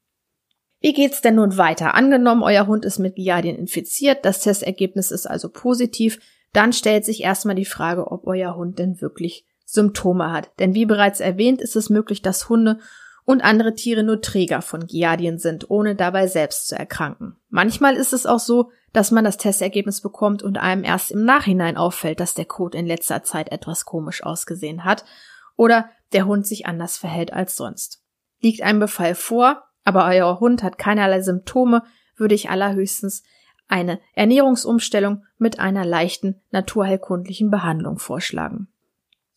Wie 0.80 0.92
geht's 0.92 1.22
denn 1.22 1.36
nun 1.36 1.56
weiter? 1.56 1.94
Angenommen, 1.94 2.42
euer 2.42 2.66
Hund 2.66 2.84
ist 2.84 2.98
mit 2.98 3.16
Giardien 3.16 3.56
infiziert, 3.56 4.24
das 4.24 4.40
Testergebnis 4.40 5.10
ist 5.10 5.26
also 5.26 5.48
positiv, 5.48 6.18
dann 6.52 6.74
stellt 6.74 7.06
sich 7.06 7.22
erstmal 7.22 7.54
die 7.54 7.64
Frage, 7.64 8.12
ob 8.12 8.26
euer 8.26 8.54
Hund 8.54 8.78
denn 8.78 9.00
wirklich 9.00 9.46
Symptome 9.64 10.30
hat. 10.30 10.50
Denn 10.58 10.74
wie 10.74 10.84
bereits 10.84 11.20
erwähnt, 11.20 11.62
ist 11.62 11.74
es 11.74 11.88
möglich, 11.88 12.20
dass 12.20 12.50
Hunde 12.50 12.80
und 13.24 13.42
andere 13.42 13.74
Tiere 13.74 14.02
nur 14.02 14.20
Träger 14.20 14.62
von 14.62 14.86
Giardien 14.86 15.38
sind, 15.38 15.70
ohne 15.70 15.94
dabei 15.94 16.26
selbst 16.26 16.68
zu 16.68 16.76
erkranken. 16.76 17.36
Manchmal 17.48 17.96
ist 17.96 18.12
es 18.12 18.26
auch 18.26 18.38
so, 18.38 18.70
dass 18.92 19.10
man 19.10 19.24
das 19.24 19.38
Testergebnis 19.38 20.00
bekommt 20.00 20.42
und 20.42 20.58
einem 20.58 20.84
erst 20.84 21.10
im 21.10 21.24
Nachhinein 21.24 21.76
auffällt, 21.76 22.20
dass 22.20 22.34
der 22.34 22.44
Code 22.44 22.78
in 22.78 22.86
letzter 22.86 23.22
Zeit 23.22 23.50
etwas 23.50 23.84
komisch 23.84 24.22
ausgesehen 24.22 24.84
hat 24.84 25.04
oder 25.56 25.90
der 26.12 26.26
Hund 26.26 26.46
sich 26.46 26.66
anders 26.66 26.96
verhält 26.96 27.32
als 27.32 27.56
sonst. 27.56 28.02
Liegt 28.40 28.62
ein 28.62 28.78
Befall 28.78 29.14
vor, 29.14 29.64
aber 29.84 30.06
euer 30.06 30.38
Hund 30.38 30.62
hat 30.62 30.78
keinerlei 30.78 31.22
Symptome, 31.22 31.82
würde 32.16 32.34
ich 32.34 32.50
allerhöchstens 32.50 33.24
eine 33.68 33.98
Ernährungsumstellung 34.14 35.24
mit 35.38 35.58
einer 35.58 35.84
leichten 35.84 36.40
naturheilkundlichen 36.50 37.50
Behandlung 37.50 37.98
vorschlagen. 37.98 38.68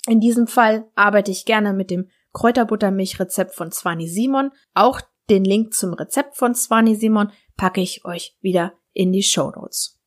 In 0.07 0.19
diesem 0.19 0.47
Fall 0.47 0.85
arbeite 0.95 1.31
ich 1.31 1.45
gerne 1.45 1.73
mit 1.73 1.89
dem 1.89 2.09
Kräuterbuttermilchrezept 2.37 3.55
von 3.55 3.71
Zwani 3.71 4.07
Simon. 4.07 4.51
Auch 4.75 5.01
den 5.27 5.43
Link 5.43 5.73
zum 5.73 5.93
Rezept 5.93 6.37
von 6.37 6.53
Zwani 6.53 6.93
Simon 6.93 7.31
packe 7.55 7.81
ich 7.81 8.05
euch 8.05 8.37
wieder 8.41 8.73
in 8.93 9.11
die 9.11 9.23
Show 9.23 9.49
Notes. 9.49 9.99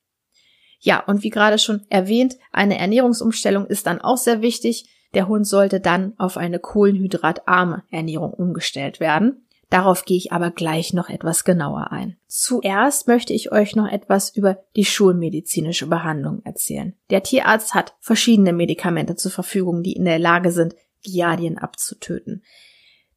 Ja, 0.79 1.03
und 1.05 1.25
wie 1.25 1.31
gerade 1.31 1.59
schon 1.59 1.85
erwähnt, 1.89 2.37
eine 2.53 2.79
Ernährungsumstellung 2.79 3.67
ist 3.67 3.89
dann 3.89 4.01
auch 4.01 4.17
sehr 4.17 4.43
wichtig. 4.43 4.89
Der 5.13 5.27
Hund 5.27 5.45
sollte 5.45 5.81
dann 5.81 6.15
auf 6.19 6.37
eine 6.37 6.61
kohlenhydratarme 6.61 7.83
Ernährung 7.91 8.33
umgestellt 8.33 9.01
werden. 9.01 9.49
Darauf 9.69 10.05
gehe 10.05 10.17
ich 10.17 10.33
aber 10.33 10.53
gleich 10.53 10.93
noch 10.93 11.09
etwas 11.09 11.43
genauer 11.43 11.91
ein. 11.91 12.17
Zuerst 12.29 13.09
möchte 13.09 13.33
ich 13.33 13.51
euch 13.51 13.75
noch 13.75 13.89
etwas 13.89 14.37
über 14.37 14.59
die 14.77 14.85
schulmedizinische 14.85 15.89
Behandlung 15.89 16.43
erzählen. 16.45 16.95
Der 17.11 17.25
Tierarzt 17.25 17.75
hat 17.75 17.97
verschiedene 17.99 18.53
Medikamente 18.53 19.17
zur 19.17 19.33
Verfügung, 19.33 19.83
die 19.83 19.95
in 19.95 20.05
der 20.05 20.21
Lage 20.21 20.53
sind, 20.53 20.77
Giardien 21.03 21.59
abzutöten. 21.59 22.43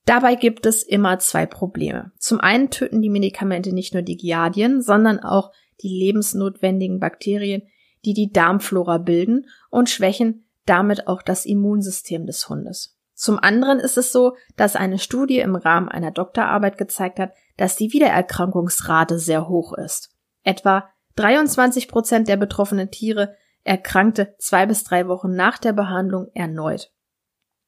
Dabei 0.05 0.35
gibt 0.35 0.65
es 0.65 0.83
immer 0.83 1.19
zwei 1.19 1.45
Probleme. 1.45 2.11
Zum 2.17 2.39
einen 2.39 2.69
töten 2.69 3.01
die 3.01 3.09
Medikamente 3.09 3.73
nicht 3.73 3.93
nur 3.93 4.03
die 4.03 4.17
Giardien, 4.17 4.81
sondern 4.81 5.19
auch 5.19 5.51
die 5.81 5.89
lebensnotwendigen 5.89 6.99
Bakterien, 6.99 7.63
die 8.05 8.13
die 8.13 8.31
Darmflora 8.31 8.97
bilden 8.97 9.47
und 9.69 9.89
schwächen 9.89 10.45
damit 10.65 11.07
auch 11.07 11.21
das 11.21 11.45
Immunsystem 11.45 12.25
des 12.25 12.47
Hundes. 12.49 12.97
Zum 13.13 13.39
anderen 13.39 13.79
ist 13.79 13.97
es 13.97 14.11
so, 14.11 14.35
dass 14.55 14.75
eine 14.75 14.97
Studie 14.97 15.39
im 15.39 15.55
Rahmen 15.55 15.89
einer 15.89 16.11
Doktorarbeit 16.11 16.77
gezeigt 16.77 17.19
hat, 17.19 17.33
dass 17.57 17.75
die 17.75 17.93
Wiedererkrankungsrate 17.93 19.19
sehr 19.19 19.47
hoch 19.47 19.73
ist. 19.73 20.09
Etwa 20.43 20.89
23 21.15 21.87
Prozent 21.87 22.27
der 22.27 22.37
betroffenen 22.37 22.91
Tiere 22.91 23.35
erkrankte 23.63 24.35
zwei 24.39 24.65
bis 24.65 24.83
drei 24.83 25.07
Wochen 25.07 25.35
nach 25.35 25.57
der 25.57 25.73
Behandlung 25.73 26.27
erneut. 26.33 26.92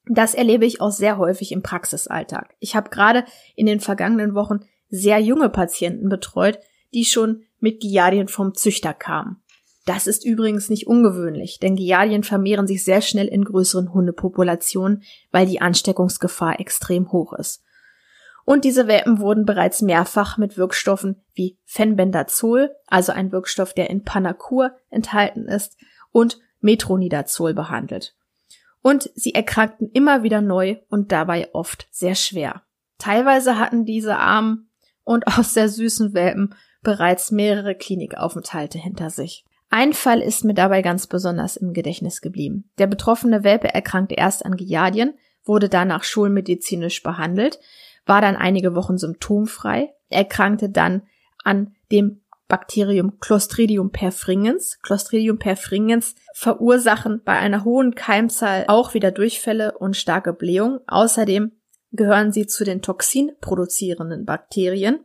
Das 0.08 0.34
erlebe 0.36 0.66
ich 0.66 0.82
auch 0.82 0.92
sehr 0.92 1.18
häufig 1.18 1.52
im 1.52 1.64
Praxisalltag. 1.64 2.56
Ich 2.60 2.76
habe 2.76 2.90
gerade 2.90 3.26
in 3.56 3.66
den 3.66 3.80
vergangenen 3.80 4.36
Wochen 4.36 4.60
sehr 4.90 5.20
junge 5.20 5.50
Patienten 5.50 6.10
betreut, 6.10 6.60
die 6.94 7.06
schon 7.06 7.44
mit 7.60 7.82
Giardien 7.82 8.28
vom 8.28 8.54
Züchter 8.54 8.94
kamen. 8.94 9.42
Das 9.86 10.08
ist 10.08 10.26
übrigens 10.26 10.70
nicht 10.70 10.88
ungewöhnlich, 10.88 11.60
denn 11.60 11.76
Giardien 11.76 12.24
vermehren 12.24 12.66
sich 12.66 12.84
sehr 12.84 13.02
schnell 13.02 13.28
in 13.28 13.46
größeren 13.46 13.94
Hundepopulationen, 13.94 15.04
weil 15.32 15.46
die 15.46 15.62
Ansteckungsgefahr 15.62 16.60
extrem 16.60 17.12
hoch 17.12 17.34
ist. 17.34 17.64
Und 18.46 18.64
diese 18.64 18.88
Welpen 18.88 19.20
wurden 19.20 19.46
bereits 19.46 19.82
mehrfach 19.82 20.38
mit 20.38 20.58
Wirkstoffen 20.58 21.24
wie 21.34 21.58
Fenbendazol, 21.66 22.76
also 22.88 23.12
ein 23.12 23.32
Wirkstoff, 23.32 23.74
der 23.74 23.90
in 23.90 24.04
Panacur 24.04 24.72
enthalten 24.90 25.48
ist, 25.48 25.78
und 26.12 26.40
Metronidazol 26.62 27.54
behandelt. 27.54 28.16
Und 28.86 29.10
sie 29.16 29.34
erkrankten 29.34 29.90
immer 29.96 30.22
wieder 30.22 30.42
neu 30.42 30.76
und 30.90 31.12
dabei 31.12 31.50
oft 31.56 31.88
sehr 31.90 32.14
schwer. 32.14 32.62
Teilweise 33.00 33.58
hatten 33.58 33.84
diese 33.84 34.18
armen 34.18 34.70
und 35.04 35.26
auch 35.26 35.44
sehr 35.44 35.70
süßen 35.70 36.14
Welpen 36.14 36.54
bereits 36.84 37.32
mehrere 37.32 37.74
Klinikaufenthalte 37.74 38.78
hinter 38.78 39.10
sich. 39.10 39.44
Ein 39.72 39.94
Fall 39.94 40.22
ist 40.22 40.46
mir 40.46 40.54
dabei 40.54 40.84
ganz 40.84 41.08
besonders 41.08 41.58
im 41.58 41.74
Gedächtnis 41.74 42.22
geblieben. 42.22 42.70
Der 42.78 42.86
betroffene 42.86 43.44
Welpe 43.44 43.74
erkrankte 43.74 44.14
erst 44.14 44.46
an 44.46 44.56
Giardien, 44.56 45.16
wurde 45.44 45.68
danach 45.68 46.04
schulmedizinisch 46.04 47.02
behandelt, 47.02 47.60
war 48.06 48.22
dann 48.22 48.36
einige 48.36 48.76
Wochen 48.76 49.00
symptomfrei, 49.00 49.96
erkrankte 50.10 50.70
dann 50.70 51.02
an 51.44 51.74
dem 51.92 52.22
Bakterium 52.48 53.20
Clostridium 53.20 53.92
perfringens. 53.92 54.80
Clostridium 54.82 55.40
perfringens 55.40 56.16
verursachen 56.34 57.22
bei 57.24 57.34
einer 57.34 57.64
hohen 57.64 57.96
Keimzahl 57.96 58.66
auch 58.68 58.94
wieder 58.94 59.12
Durchfälle 59.12 59.78
und 59.78 59.98
starke 59.98 60.34
Blähung. 60.34 60.80
Außerdem 60.88 61.52
gehören 61.92 62.32
sie 62.32 62.46
zu 62.46 62.64
den 62.64 62.82
toxinproduzierenden 62.82 64.26
Bakterien. 64.26 65.00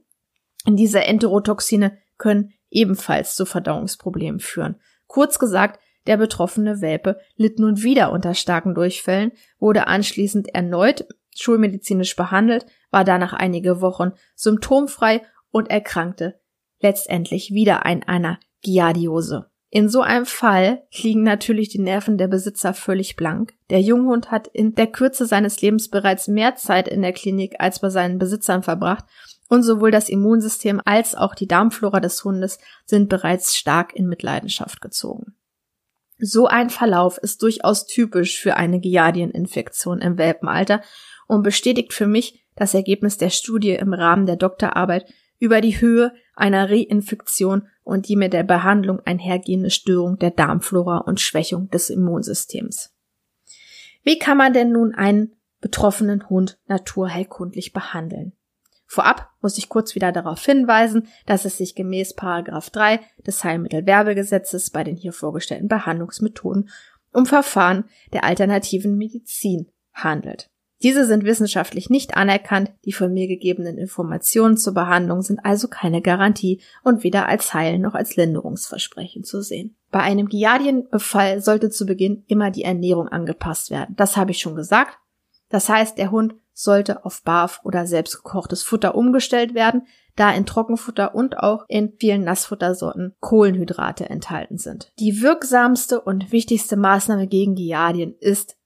Diese 0.66 1.02
Enterotoxine 1.04 1.96
können 2.18 2.52
ebenfalls 2.70 3.34
zu 3.36 3.46
Verdauungsproblemen 3.46 4.40
führen. 4.40 4.76
Kurz 5.06 5.38
gesagt, 5.38 5.80
der 6.06 6.16
betroffene 6.16 6.80
Welpe 6.80 7.18
litt 7.36 7.58
nun 7.58 7.82
wieder 7.82 8.12
unter 8.12 8.34
starken 8.34 8.74
Durchfällen, 8.74 9.32
wurde 9.58 9.86
anschließend 9.86 10.54
erneut 10.54 11.06
schulmedizinisch 11.36 12.16
behandelt, 12.16 12.66
war 12.90 13.04
danach 13.04 13.32
einige 13.32 13.80
Wochen 13.80 14.12
symptomfrei 14.34 15.22
und 15.50 15.70
erkrankte 15.70 16.40
letztendlich 16.80 17.52
wieder 17.52 17.86
an 17.86 18.02
einer 18.02 18.38
Giardiose. 18.62 19.50
In 19.72 19.88
so 19.88 20.00
einem 20.00 20.26
Fall 20.26 20.82
liegen 21.00 21.22
natürlich 21.22 21.68
die 21.68 21.78
Nerven 21.78 22.18
der 22.18 22.26
Besitzer 22.26 22.74
völlig 22.74 23.14
blank. 23.14 23.54
Der 23.70 23.80
Junghund 23.80 24.32
hat 24.32 24.48
in 24.48 24.74
der 24.74 24.88
Kürze 24.88 25.26
seines 25.26 25.62
Lebens 25.62 25.88
bereits 25.88 26.26
mehr 26.26 26.56
Zeit 26.56 26.88
in 26.88 27.02
der 27.02 27.12
Klinik 27.12 27.54
als 27.60 27.78
bei 27.78 27.88
seinen 27.88 28.18
Besitzern 28.18 28.64
verbracht 28.64 29.04
und 29.48 29.62
sowohl 29.62 29.92
das 29.92 30.08
Immunsystem 30.08 30.80
als 30.84 31.14
auch 31.14 31.36
die 31.36 31.46
Darmflora 31.46 32.00
des 32.00 32.24
Hundes 32.24 32.58
sind 32.84 33.08
bereits 33.08 33.56
stark 33.56 33.94
in 33.94 34.08
Mitleidenschaft 34.08 34.80
gezogen. 34.80 35.36
So 36.18 36.46
ein 36.46 36.68
Verlauf 36.68 37.18
ist 37.18 37.42
durchaus 37.42 37.86
typisch 37.86 38.40
für 38.40 38.56
eine 38.56 38.80
Giardieninfektion 38.80 40.00
im 40.00 40.18
Welpenalter 40.18 40.82
und 41.28 41.42
bestätigt 41.42 41.92
für 41.92 42.08
mich 42.08 42.44
das 42.56 42.74
Ergebnis 42.74 43.16
der 43.16 43.30
Studie 43.30 43.72
im 43.72 43.94
Rahmen 43.94 44.26
der 44.26 44.36
Doktorarbeit 44.36 45.06
über 45.40 45.60
die 45.60 45.80
Höhe 45.80 46.12
einer 46.36 46.70
Reinfektion 46.70 47.66
und 47.82 48.08
die 48.08 48.14
mit 48.14 48.32
der 48.32 48.44
Behandlung 48.44 49.00
einhergehende 49.00 49.70
Störung 49.70 50.18
der 50.18 50.30
Darmflora 50.30 50.98
und 50.98 51.20
Schwächung 51.20 51.68
des 51.70 51.90
Immunsystems. 51.90 52.94
Wie 54.04 54.18
kann 54.18 54.38
man 54.38 54.52
denn 54.52 54.70
nun 54.70 54.94
einen 54.94 55.36
betroffenen 55.60 56.28
Hund 56.28 56.58
naturheilkundlich 56.66 57.72
behandeln? 57.72 58.32
Vorab 58.86 59.30
muss 59.40 59.56
ich 59.56 59.68
kurz 59.68 59.94
wieder 59.94 60.12
darauf 60.12 60.44
hinweisen, 60.44 61.08
dass 61.26 61.44
es 61.44 61.58
sich 61.58 61.74
gemäß 61.74 62.14
Paragraph 62.14 62.70
3 62.70 63.00
des 63.26 63.44
Heilmittelwerbegesetzes 63.44 64.70
bei 64.70 64.84
den 64.84 64.96
hier 64.96 65.12
vorgestellten 65.12 65.68
Behandlungsmethoden 65.68 66.68
um 67.12 67.26
Verfahren 67.26 67.84
der 68.12 68.24
alternativen 68.24 68.96
Medizin 68.96 69.70
handelt. 69.92 70.50
Diese 70.82 71.04
sind 71.04 71.24
wissenschaftlich 71.24 71.90
nicht 71.90 72.16
anerkannt, 72.16 72.72
die 72.84 72.92
von 72.92 73.12
mir 73.12 73.28
gegebenen 73.28 73.76
Informationen 73.76 74.56
zur 74.56 74.72
Behandlung 74.72 75.20
sind 75.20 75.44
also 75.44 75.68
keine 75.68 76.00
Garantie 76.00 76.60
und 76.82 77.04
weder 77.04 77.26
als 77.26 77.52
Heilen 77.52 77.82
noch 77.82 77.94
als 77.94 78.16
Linderungsversprechen 78.16 79.22
zu 79.22 79.42
sehen. 79.42 79.76
Bei 79.90 80.00
einem 80.00 80.28
Giardienbefall 80.28 81.42
sollte 81.42 81.68
zu 81.68 81.84
Beginn 81.84 82.24
immer 82.28 82.50
die 82.50 82.64
Ernährung 82.64 83.08
angepasst 83.08 83.70
werden. 83.70 83.94
Das 83.96 84.16
habe 84.16 84.30
ich 84.30 84.38
schon 84.38 84.54
gesagt. 84.54 84.98
Das 85.50 85.68
heißt, 85.68 85.98
der 85.98 86.10
Hund 86.10 86.34
sollte 86.52 87.04
auf 87.04 87.22
Barf 87.22 87.60
oder 87.64 87.86
selbstgekochtes 87.86 88.62
Futter 88.62 88.94
umgestellt 88.94 89.54
werden, 89.54 89.86
da 90.16 90.30
in 90.30 90.46
Trockenfutter 90.46 91.14
und 91.14 91.38
auch 91.38 91.64
in 91.68 91.94
vielen 91.98 92.24
Nassfuttersorten 92.24 93.14
Kohlenhydrate 93.20 94.08
enthalten 94.08 94.58
sind. 94.58 94.92
Die 94.98 95.22
wirksamste 95.22 96.00
und 96.00 96.32
wichtigste 96.32 96.76
Maßnahme 96.76 97.26
gegen 97.26 97.54
Giardien 97.54 98.14
ist 98.20 98.56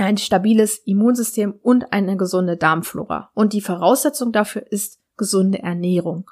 ein 0.00 0.18
stabiles 0.18 0.78
Immunsystem 0.78 1.54
und 1.62 1.92
eine 1.92 2.16
gesunde 2.16 2.56
Darmflora. 2.56 3.30
Und 3.34 3.52
die 3.52 3.60
Voraussetzung 3.60 4.32
dafür 4.32 4.70
ist 4.70 5.00
gesunde 5.16 5.60
Ernährung. 5.60 6.30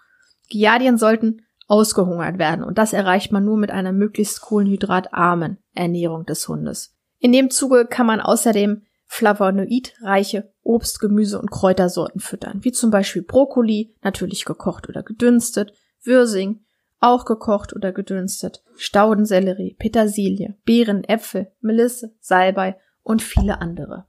Giardien 0.49 0.99
sollten 0.99 1.43
ausgehungert 1.69 2.39
werden 2.39 2.65
und 2.65 2.79
das 2.79 2.93
erreicht 2.93 3.33
man 3.33 3.45
nur 3.45 3.57
mit 3.57 3.71
einer 3.71 3.93
möglichst 3.93 4.41
kohlenhydratarmen 4.41 5.59
Ernährung 5.75 6.25
des 6.25 6.47
Hundes. 6.47 6.95
In 7.19 7.33
dem 7.33 7.51
Zuge 7.51 7.87
kann 7.87 8.07
man 8.07 8.21
außerdem 8.21 8.83
flavonoidreiche 9.07 10.53
Obst-, 10.63 11.01
Gemüse- 11.01 11.41
und 11.41 11.51
Kräutersorten 11.51 12.21
füttern, 12.21 12.61
wie 12.63 12.73
zum 12.73 12.91
Beispiel 12.91 13.23
Brokkoli, 13.23 13.95
natürlich 14.03 14.45
gekocht 14.45 14.89
oder 14.89 15.03
gedünstet, 15.03 15.73
Würsing, 16.03 16.61
auch 17.01 17.25
gekocht 17.25 17.75
oder 17.75 17.93
gedünstet, 17.93 18.63
Staudensellerie, 18.77 19.77
Petersilie, 19.79 20.57
Beeren, 20.65 21.05
Äpfel, 21.05 21.53
Melisse, 21.61 22.15
Salbei 22.21 22.79
und 23.07 23.23
viele 23.23 23.61
andere. 23.61 24.05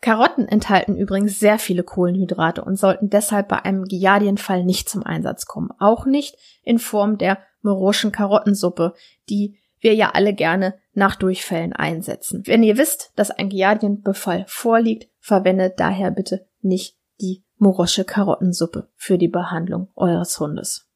Karotten 0.00 0.46
enthalten 0.46 0.96
übrigens 0.96 1.40
sehr 1.40 1.58
viele 1.58 1.82
Kohlenhydrate 1.82 2.62
und 2.62 2.76
sollten 2.76 3.10
deshalb 3.10 3.48
bei 3.48 3.64
einem 3.64 3.84
Giardienfall 3.84 4.64
nicht 4.64 4.88
zum 4.88 5.02
Einsatz 5.02 5.46
kommen. 5.46 5.70
Auch 5.80 6.06
nicht 6.06 6.36
in 6.62 6.78
Form 6.78 7.18
der 7.18 7.38
Moroschen 7.62 8.12
Karottensuppe, 8.12 8.94
die 9.28 9.58
wir 9.80 9.94
ja 9.94 10.10
alle 10.10 10.34
gerne 10.34 10.74
nach 10.92 11.16
Durchfällen 11.16 11.72
einsetzen. 11.72 12.44
Wenn 12.46 12.62
ihr 12.62 12.78
wisst, 12.78 13.12
dass 13.16 13.32
ein 13.32 13.48
Giardienbefall 13.48 14.44
vorliegt, 14.46 15.10
verwendet 15.18 15.80
daher 15.80 16.12
bitte 16.12 16.46
nicht 16.60 16.96
die 17.20 17.44
Morosche 17.56 18.04
Karottensuppe 18.04 18.88
für 18.94 19.18
die 19.18 19.28
Behandlung 19.28 19.88
eures 19.96 20.38
Hundes. 20.38 20.87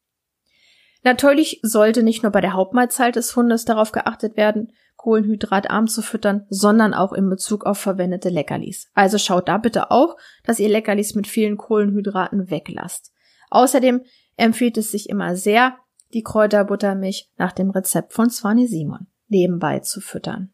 Natürlich 1.03 1.59
sollte 1.63 2.01
nicht 2.01 2.23
nur 2.23 2.31
bei 2.31 2.41
der 2.41 2.53
Hauptmahlzeit 2.53 3.15
des 3.15 3.35
Hundes 3.35 3.65
darauf 3.65 3.91
geachtet 3.91 4.37
werden, 4.37 4.71
kohlenhydratarm 4.95 5.87
zu 5.87 6.01
füttern, 6.01 6.45
sondern 6.49 6.93
auch 6.93 7.11
in 7.11 7.29
Bezug 7.29 7.65
auf 7.65 7.77
verwendete 7.77 8.29
Leckerlis. 8.29 8.89
Also 8.93 9.17
schaut 9.17 9.49
da 9.49 9.57
bitte 9.57 9.91
auch, 9.91 10.15
dass 10.45 10.59
ihr 10.59 10.69
Leckerlis 10.69 11.13
mit 11.13 11.27
vielen 11.27 11.57
Kohlenhydraten 11.57 12.49
weglasst. 12.49 13.11
Außerdem 13.49 14.01
empfiehlt 14.37 14.77
es 14.77 14.91
sich 14.91 15.09
immer 15.09 15.35
sehr, 15.35 15.75
die 16.13 16.23
Kräuterbuttermilch 16.23 17.29
nach 17.37 17.51
dem 17.51 17.69
Rezept 17.69 18.13
von 18.13 18.29
Swani 18.29 18.67
Simon 18.67 19.07
nebenbei 19.27 19.79
zu 19.79 19.99
füttern. 19.99 20.53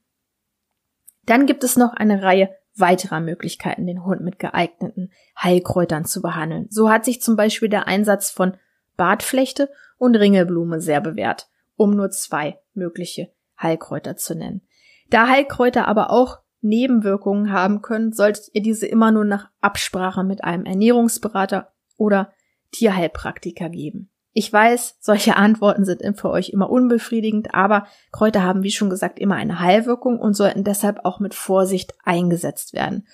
Dann 1.25 1.45
gibt 1.45 1.63
es 1.63 1.77
noch 1.77 1.93
eine 1.93 2.23
Reihe 2.23 2.49
weiterer 2.75 3.19
Möglichkeiten, 3.19 3.85
den 3.85 4.03
Hund 4.03 4.21
mit 4.21 4.39
geeigneten 4.39 5.11
Heilkräutern 5.41 6.05
zu 6.05 6.21
behandeln. 6.21 6.67
So 6.71 6.89
hat 6.89 7.05
sich 7.05 7.21
zum 7.21 7.35
Beispiel 7.35 7.69
der 7.69 7.87
Einsatz 7.87 8.31
von 8.31 8.57
Bartflechte 8.97 9.69
und 9.99 10.15
Ringelblume 10.15 10.81
sehr 10.81 11.01
bewährt, 11.01 11.47
um 11.75 11.91
nur 11.91 12.09
zwei 12.09 12.59
mögliche 12.73 13.31
Heilkräuter 13.61 14.15
zu 14.15 14.33
nennen. 14.33 14.61
Da 15.11 15.27
Heilkräuter 15.27 15.87
aber 15.87 16.09
auch 16.09 16.39
Nebenwirkungen 16.61 17.51
haben 17.51 17.81
können, 17.81 18.11
solltet 18.11 18.49
ihr 18.53 18.61
diese 18.61 18.87
immer 18.87 19.11
nur 19.11 19.25
nach 19.25 19.49
Absprache 19.61 20.23
mit 20.23 20.43
einem 20.43 20.65
Ernährungsberater 20.65 21.71
oder 21.97 22.33
Tierheilpraktiker 22.71 23.69
geben. 23.69 24.09
Ich 24.31 24.51
weiß, 24.51 24.97
solche 24.99 25.35
Antworten 25.35 25.85
sind 25.85 26.01
für 26.19 26.29
euch 26.29 26.49
immer 26.49 26.69
unbefriedigend, 26.69 27.53
aber 27.53 27.87
Kräuter 28.11 28.43
haben, 28.43 28.63
wie 28.63 28.71
schon 28.71 28.89
gesagt, 28.89 29.19
immer 29.19 29.35
eine 29.35 29.59
Heilwirkung 29.59 30.19
und 30.19 30.33
sollten 30.33 30.63
deshalb 30.63 31.03
auch 31.03 31.19
mit 31.19 31.33
Vorsicht 31.33 31.93
eingesetzt 32.03 32.73
werden. 32.73 33.07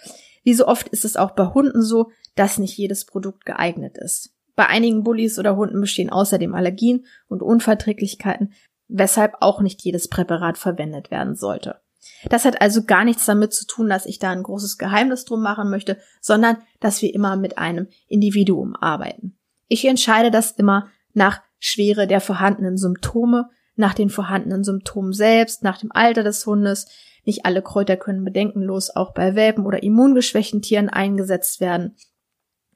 Wie 0.44 0.54
so 0.54 0.68
oft 0.68 0.89
ist 0.89 1.06
es 1.06 1.18
auch 1.18 1.32
bei 1.32 1.48
Hunden 1.48 1.82
so, 1.82 2.12
dass 2.36 2.60
nicht 2.60 2.77
jedes 2.77 3.06
Produkt 3.06 3.46
geeignet 3.46 3.98
ist. 3.98 4.35
Bei 4.56 4.68
einigen 4.68 5.04
Bullies 5.04 5.38
oder 5.38 5.56
Hunden 5.56 5.82
bestehen 5.82 6.10
außerdem 6.10 6.56
Allergien 6.56 7.06
und 7.28 7.42
Unverträglichkeiten, 7.42 8.54
weshalb 8.88 9.36
auch 9.42 9.62
nicht 9.62 9.82
jedes 9.82 10.08
Präparat 10.08 10.58
verwendet 10.58 11.12
werden 11.12 11.36
sollte. 11.36 11.82
Das 12.30 12.46
hat 12.46 12.62
also 12.62 12.84
gar 12.84 13.04
nichts 13.04 13.26
damit 13.26 13.54
zu 13.54 13.66
tun, 13.66 13.90
dass 13.90 14.06
ich 14.06 14.20
da 14.20 14.30
ein 14.30 14.44
großes 14.44 14.78
Geheimnis 14.78 15.26
drum 15.26 15.42
machen 15.42 15.70
möchte, 15.70 15.98
sondern 16.22 16.58
dass 16.80 17.02
wir 17.02 17.14
immer 17.14 17.36
mit 17.36 17.58
einem 17.58 17.88
Individuum 18.08 18.76
arbeiten. 18.76 19.38
Ich 19.68 19.86
entscheide 19.86 20.32
das 20.32 20.52
immer 20.52 20.90
nach 21.14 21.42
Schwere 21.60 22.08
der 22.08 22.22
vorhandenen 22.22 22.78
Symptome, 22.78 23.50
nach 23.76 23.94
den 23.94 24.10
vorhandenen 24.10 24.64
Symptomen 24.64 25.14
selbst, 25.14 25.64
nach 25.64 25.80
dem 25.80 25.92
Alter 25.92 26.24
des 26.24 26.46
Hundes. 26.46 26.88
Nicht 27.26 27.46
alle 27.46 27.62
Kräuter 27.62 27.98
können 27.98 28.24
bedenkenlos 28.24 28.96
auch 28.96 29.14
bei 29.14 29.36
Welpen 29.36 29.66
oder 29.66 29.82
immungeschwächten 29.82 30.62
Tieren 30.62 30.90
eingesetzt 30.90 31.60
werden. 31.60 31.96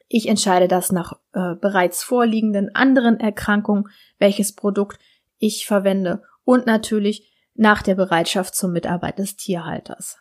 Ich 0.10 0.28
entscheide 0.28 0.68
das 0.68 0.92
nach 0.92 1.14
äh, 1.34 1.56
bereits 1.56 2.04
vorliegenden 2.04 2.76
anderen 2.76 3.20
Erkrankungen, 3.20 3.90
welches 4.18 4.54
Produkt 4.54 5.00
ich 5.38 5.66
verwende 5.66 6.24
und 6.44 6.66
natürlich 6.66 7.32
nach 7.54 7.84
der 7.84 7.96
Bereitschaft 7.96 8.56
zur 8.56 8.70
Mitarbeit 8.70 9.20
des 9.20 9.38
Tierhalters. 9.38 10.18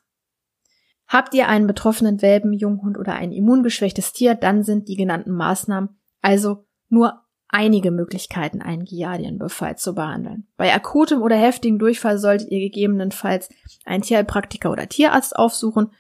Habt 1.07 1.33
ihr 1.33 1.49
einen 1.49 1.67
betroffenen 1.67 2.21
Welpen, 2.21 2.53
Junghund 2.53 2.99
oder 2.99 3.15
ein 3.15 3.33
immungeschwächtes 3.33 4.13
Tier, 4.13 4.35
dann 4.35 4.63
sind 4.63 4.89
die 4.89 4.97
genannten 4.97 5.33
Maßnahmen 5.33 5.97
also 6.21 6.67
nur 6.91 7.23
einige 7.49 7.91
Möglichkeiten, 7.91 8.61
einen 8.61 8.85
Giardienbefall 8.85 9.79
zu 9.79 9.95
behandeln. 9.95 10.47
Bei 10.59 10.75
akutem 10.75 11.23
oder 11.23 11.37
heftigem 11.37 11.79
Durchfall 11.79 12.19
solltet 12.19 12.51
ihr 12.51 12.61
gegebenenfalls 12.61 13.49
einen 13.87 14.03
Tierheilpraktiker 14.03 14.71
oder 14.71 14.87
Tierarzt 14.87 15.35
aufsuchen, 15.35 15.93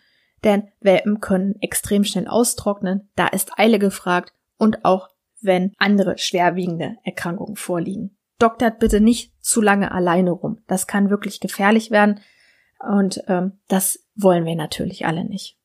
denn 0.44 0.68
Welpen 0.80 1.20
können 1.20 1.60
extrem 1.60 2.04
schnell 2.04 2.28
austrocknen, 2.28 3.10
da 3.16 3.26
ist 3.26 3.58
Eile 3.58 3.78
gefragt 3.78 4.32
und 4.56 4.84
auch 4.84 5.08
wenn 5.40 5.72
andere 5.78 6.18
schwerwiegende 6.18 6.96
Erkrankungen 7.04 7.56
vorliegen. 7.56 8.16
Doktert 8.38 8.78
bitte 8.78 9.00
nicht 9.00 9.32
zu 9.40 9.60
lange 9.60 9.92
alleine 9.92 10.30
rum. 10.30 10.60
Das 10.66 10.86
kann 10.86 11.10
wirklich 11.10 11.40
gefährlich 11.40 11.90
werden 11.90 12.20
und 12.78 13.22
ähm, 13.26 13.58
das 13.68 14.04
wollen 14.14 14.44
wir 14.44 14.54
natürlich 14.54 15.06
alle 15.06 15.24
nicht. 15.24 15.56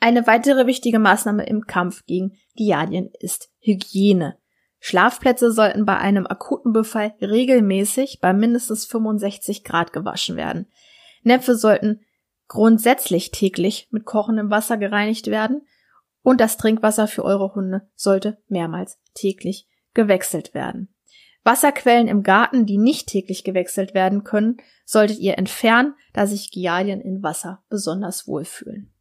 Eine 0.00 0.26
weitere 0.26 0.66
wichtige 0.66 0.98
Maßnahme 0.98 1.46
im 1.46 1.66
Kampf 1.66 2.04
gegen 2.06 2.36
Giardien 2.54 3.10
ist 3.20 3.50
Hygiene. 3.60 4.36
Schlafplätze 4.78 5.50
sollten 5.50 5.86
bei 5.86 5.96
einem 5.96 6.26
akuten 6.26 6.72
Befall 6.72 7.14
regelmäßig 7.20 8.20
bei 8.20 8.32
mindestens 8.32 8.84
65 8.86 9.64
Grad 9.64 9.92
gewaschen 9.92 10.36
werden. 10.36 10.70
Näpfe 11.22 11.56
sollten 11.56 12.00
grundsätzlich 12.48 13.30
täglich 13.30 13.88
mit 13.90 14.04
kochendem 14.04 14.50
Wasser 14.50 14.76
gereinigt 14.76 15.28
werden 15.28 15.62
und 16.22 16.40
das 16.40 16.56
Trinkwasser 16.56 17.08
für 17.08 17.24
eure 17.24 17.54
Hunde 17.54 17.88
sollte 17.94 18.38
mehrmals 18.48 18.98
täglich 19.14 19.68
gewechselt 19.94 20.54
werden. 20.54 20.88
Wasserquellen 21.44 22.08
im 22.08 22.24
Garten, 22.24 22.66
die 22.66 22.76
nicht 22.76 23.06
täglich 23.06 23.44
gewechselt 23.44 23.94
werden 23.94 24.24
können, 24.24 24.56
solltet 24.84 25.20
ihr 25.20 25.38
entfernen, 25.38 25.94
da 26.12 26.26
sich 26.26 26.50
Giardien 26.50 27.00
in 27.00 27.22
Wasser 27.22 27.62
besonders 27.68 28.26
wohlfühlen. 28.26 28.92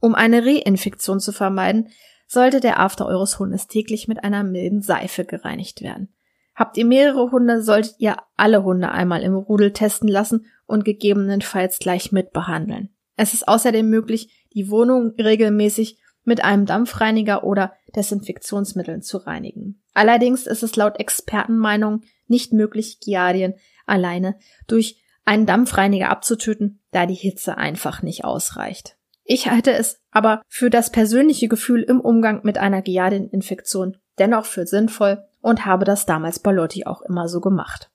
Um 0.00 0.14
eine 0.14 0.44
Reinfektion 0.44 1.18
zu 1.18 1.32
vermeiden, 1.32 1.88
sollte 2.26 2.60
der 2.60 2.78
After 2.78 3.06
eures 3.06 3.38
Hundes 3.38 3.68
täglich 3.68 4.06
mit 4.06 4.22
einer 4.22 4.44
milden 4.44 4.82
Seife 4.82 5.24
gereinigt 5.24 5.80
werden. 5.80 6.14
Habt 6.54 6.76
ihr 6.76 6.84
mehrere 6.84 7.30
Hunde, 7.30 7.62
solltet 7.62 7.94
ihr 7.98 8.16
alle 8.36 8.62
Hunde 8.62 8.90
einmal 8.90 9.22
im 9.22 9.34
Rudel 9.34 9.72
testen 9.72 10.08
lassen 10.08 10.46
und 10.66 10.84
gegebenenfalls 10.84 11.78
gleich 11.78 12.12
mitbehandeln. 12.12 12.93
Es 13.16 13.34
ist 13.34 13.46
außerdem 13.46 13.88
möglich, 13.88 14.46
die 14.54 14.70
Wohnung 14.70 15.14
regelmäßig 15.18 15.98
mit 16.24 16.42
einem 16.42 16.66
Dampfreiniger 16.66 17.44
oder 17.44 17.74
Desinfektionsmitteln 17.94 19.02
zu 19.02 19.18
reinigen. 19.18 19.82
Allerdings 19.92 20.46
ist 20.46 20.62
es 20.62 20.76
laut 20.76 20.98
Expertenmeinung 20.98 22.02
nicht 22.26 22.52
möglich, 22.52 22.98
Giardien 23.00 23.54
alleine 23.86 24.36
durch 24.66 25.02
einen 25.24 25.46
Dampfreiniger 25.46 26.10
abzutöten, 26.10 26.80
da 26.90 27.06
die 27.06 27.14
Hitze 27.14 27.56
einfach 27.56 28.02
nicht 28.02 28.24
ausreicht. 28.24 28.96
Ich 29.24 29.50
halte 29.50 29.72
es 29.72 30.00
aber 30.10 30.42
für 30.48 30.68
das 30.68 30.90
persönliche 30.90 31.48
Gefühl 31.48 31.82
im 31.82 32.00
Umgang 32.00 32.40
mit 32.44 32.58
einer 32.58 32.82
Giardieninfektion 32.82 33.96
dennoch 34.18 34.44
für 34.44 34.66
sinnvoll 34.66 35.24
und 35.40 35.64
habe 35.64 35.84
das 35.84 36.06
damals 36.06 36.38
bei 36.38 36.52
Lotti 36.52 36.84
auch 36.84 37.02
immer 37.02 37.28
so 37.28 37.40
gemacht. 37.40 37.90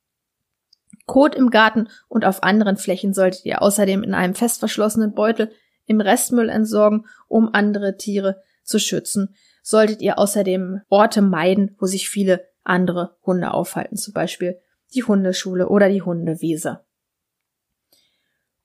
Kot 1.10 1.34
im 1.34 1.50
Garten 1.50 1.88
und 2.08 2.24
auf 2.24 2.44
anderen 2.44 2.78
Flächen 2.78 3.16
solltet 3.16 3.44
ihr 3.44 3.64
außerdem 3.64 4.04
in 4.04 4.14
einem 4.14 4.36
fest 4.36 4.60
verschlossenen 4.60 5.16
Beutel 5.16 5.52
im 5.88 6.02
Restmüll 6.02 6.50
entsorgen, 6.50 7.08
um 7.28 7.50
andere 7.52 7.98
Tiere 7.98 8.44
zu 8.62 8.78
schützen. 8.78 9.34
Solltet 9.64 10.04
ihr 10.04 10.20
außerdem 10.20 10.82
Orte 10.88 11.24
meiden, 11.24 11.76
wo 11.80 11.88
sich 11.88 12.10
viele 12.10 12.48
andere 12.64 13.18
Hunde 13.26 13.56
aufhalten, 13.56 13.98
zum 13.98 14.14
Beispiel 14.14 14.60
die 14.94 15.04
Hundeschule 15.04 15.70
oder 15.70 15.90
die 15.90 16.04
Hundewiese. 16.04 16.82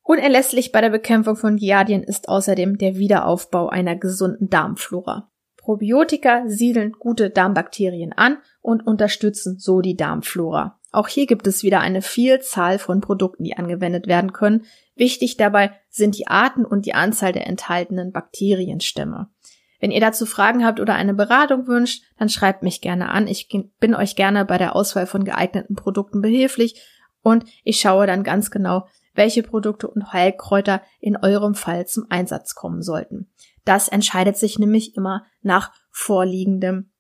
Unerlässlich 0.03 0.71
bei 0.71 0.83
der 0.83 0.91
Bekämpfung 0.91 1.37
von 1.37 1.57
Giardien 1.57 2.03
ist 2.03 2.29
außerdem 2.29 2.77
der 2.77 2.97
Wiederaufbau 2.97 3.71
einer 3.71 3.97
gesunden 3.97 4.51
Darmflora. 4.51 5.31
Probiotika 5.57 6.47
siedeln 6.47 6.93
gute 6.93 7.31
Darmbakterien 7.31 8.13
an 8.13 8.37
und 8.61 8.87
unterstützen 8.87 9.59
so 9.59 9.81
die 9.81 9.97
Darmflora. 9.97 10.79
Auch 10.95 11.09
hier 11.09 11.27
gibt 11.27 11.47
es 11.49 11.65
wieder 11.65 11.81
eine 11.81 12.03
Vielzahl 12.03 12.79
von 12.79 13.01
Produkten, 13.01 13.43
die 13.43 13.57
angewendet 13.57 14.07
werden 14.07 14.33
können. 14.33 14.65
Wichtig 14.95 15.37
dabei 15.37 15.73
sind 15.91 16.17
die 16.17 16.29
Arten 16.29 16.65
und 16.65 16.87
die 16.87 16.95
Anzahl 16.95 17.33
der 17.33 17.49
enthaltenen 17.49 18.13
Bakterienstämme. 18.13 19.29
Wenn 19.81 19.91
ihr 19.91 20.01
dazu 20.01 20.25
Fragen 20.25 20.65
habt 20.65 20.79
oder 20.79 20.95
eine 20.95 21.13
Beratung 21.13 21.67
wünscht, 21.67 22.05
dann 22.17 22.29
schreibt 22.29 22.63
mich 22.63 22.81
gerne 22.81 23.09
an. 23.09 23.27
Ich 23.27 23.49
bin 23.81 23.95
euch 23.97 24.15
gerne 24.15 24.45
bei 24.45 24.57
der 24.57 24.77
Auswahl 24.77 25.07
von 25.07 25.25
geeigneten 25.25 25.75
Produkten 25.75 26.23
behilflich 26.23 26.81
und 27.23 27.45
ich 27.65 27.81
schaue 27.81 28.07
dann 28.07 28.23
ganz 28.23 28.53
genau, 28.53 28.87
welche 29.15 29.43
Produkte 29.43 29.89
und 29.89 30.13
Heilkräuter 30.13 30.81
in 31.01 31.17
eurem 31.17 31.57
Fall 31.57 31.87
zum 31.87 32.07
Einsatz 32.09 32.55
kommen 32.55 32.83
sollten. 32.83 33.33
Das 33.65 33.89
entscheidet 33.89 34.37
sich 34.37 34.61
nämlich 34.61 34.97
immer 34.97 35.27
nach 35.43 35.73
vorliegendem 35.91 36.93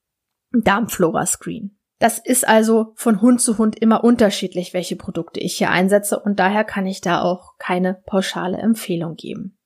Darmflora-Screen. 0.52 1.78
Das 2.04 2.18
ist 2.18 2.46
also 2.46 2.92
von 2.96 3.22
Hund 3.22 3.40
zu 3.40 3.56
Hund 3.56 3.80
immer 3.80 4.04
unterschiedlich, 4.04 4.74
welche 4.74 4.94
Produkte 4.94 5.40
ich 5.40 5.56
hier 5.56 5.70
einsetze 5.70 6.20
und 6.20 6.38
daher 6.38 6.62
kann 6.62 6.86
ich 6.86 7.00
da 7.00 7.22
auch 7.22 7.56
keine 7.56 7.94
pauschale 8.04 8.58
Empfehlung 8.58 9.14
geben. 9.14 9.56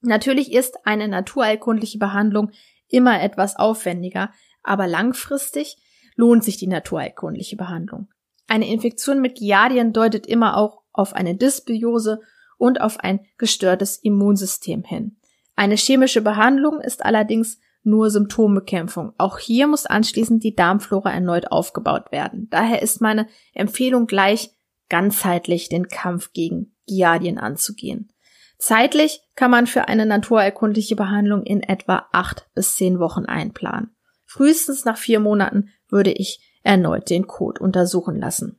Natürlich 0.00 0.52
ist 0.52 0.84
eine 0.84 1.06
naturheilkundliche 1.06 1.98
Behandlung 1.98 2.50
immer 2.88 3.22
etwas 3.22 3.54
aufwendiger, 3.54 4.32
aber 4.64 4.88
langfristig 4.88 5.76
lohnt 6.16 6.42
sich 6.42 6.56
die 6.56 6.66
naturheilkundliche 6.66 7.54
Behandlung. 7.54 8.08
Eine 8.48 8.66
Infektion 8.66 9.20
mit 9.20 9.36
Giardien 9.36 9.92
deutet 9.92 10.26
immer 10.26 10.56
auch 10.56 10.82
auf 10.92 11.12
eine 11.12 11.36
Dysbiose 11.36 12.22
und 12.58 12.80
auf 12.80 12.98
ein 12.98 13.20
gestörtes 13.38 13.98
Immunsystem 13.98 14.82
hin. 14.82 15.16
Eine 15.54 15.76
chemische 15.76 16.22
Behandlung 16.22 16.80
ist 16.80 17.04
allerdings 17.04 17.60
nur 17.86 18.10
Symptombekämpfung. 18.10 19.12
Auch 19.18 19.38
hier 19.38 19.66
muss 19.66 19.86
anschließend 19.86 20.42
die 20.42 20.54
Darmflora 20.54 21.12
erneut 21.12 21.50
aufgebaut 21.52 22.12
werden. 22.12 22.48
Daher 22.50 22.82
ist 22.82 23.00
meine 23.00 23.28
Empfehlung 23.54 24.06
gleich 24.06 24.50
ganzheitlich 24.88 25.68
den 25.68 25.88
Kampf 25.88 26.32
gegen 26.32 26.74
Giardien 26.86 27.38
anzugehen. 27.38 28.12
Zeitlich 28.58 29.20
kann 29.34 29.50
man 29.50 29.66
für 29.66 29.88
eine 29.88 30.06
naturerkundliche 30.06 30.96
Behandlung 30.96 31.42
in 31.42 31.62
etwa 31.62 32.06
acht 32.12 32.48
bis 32.54 32.74
zehn 32.76 32.98
Wochen 32.98 33.26
einplanen. 33.26 33.94
Frühestens 34.24 34.84
nach 34.84 34.96
vier 34.96 35.20
Monaten 35.20 35.70
würde 35.88 36.12
ich 36.12 36.40
erneut 36.62 37.10
den 37.10 37.26
Code 37.26 37.60
untersuchen 37.60 38.18
lassen. 38.18 38.58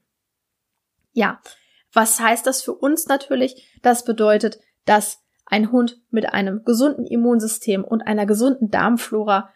Ja, 1.13 1.41
was 1.93 2.19
heißt 2.19 2.45
das 2.45 2.61
für 2.61 2.73
uns 2.73 3.07
natürlich? 3.07 3.67
Das 3.81 4.05
bedeutet, 4.05 4.59
dass 4.85 5.23
ein 5.47 5.71
Hund 5.71 5.99
mit 6.11 6.33
einem 6.33 6.63
gesunden 6.63 7.05
Immunsystem 7.05 7.83
und 7.83 8.01
einer 8.01 8.25
gesunden 8.25 8.69
Darmflora 8.69 9.49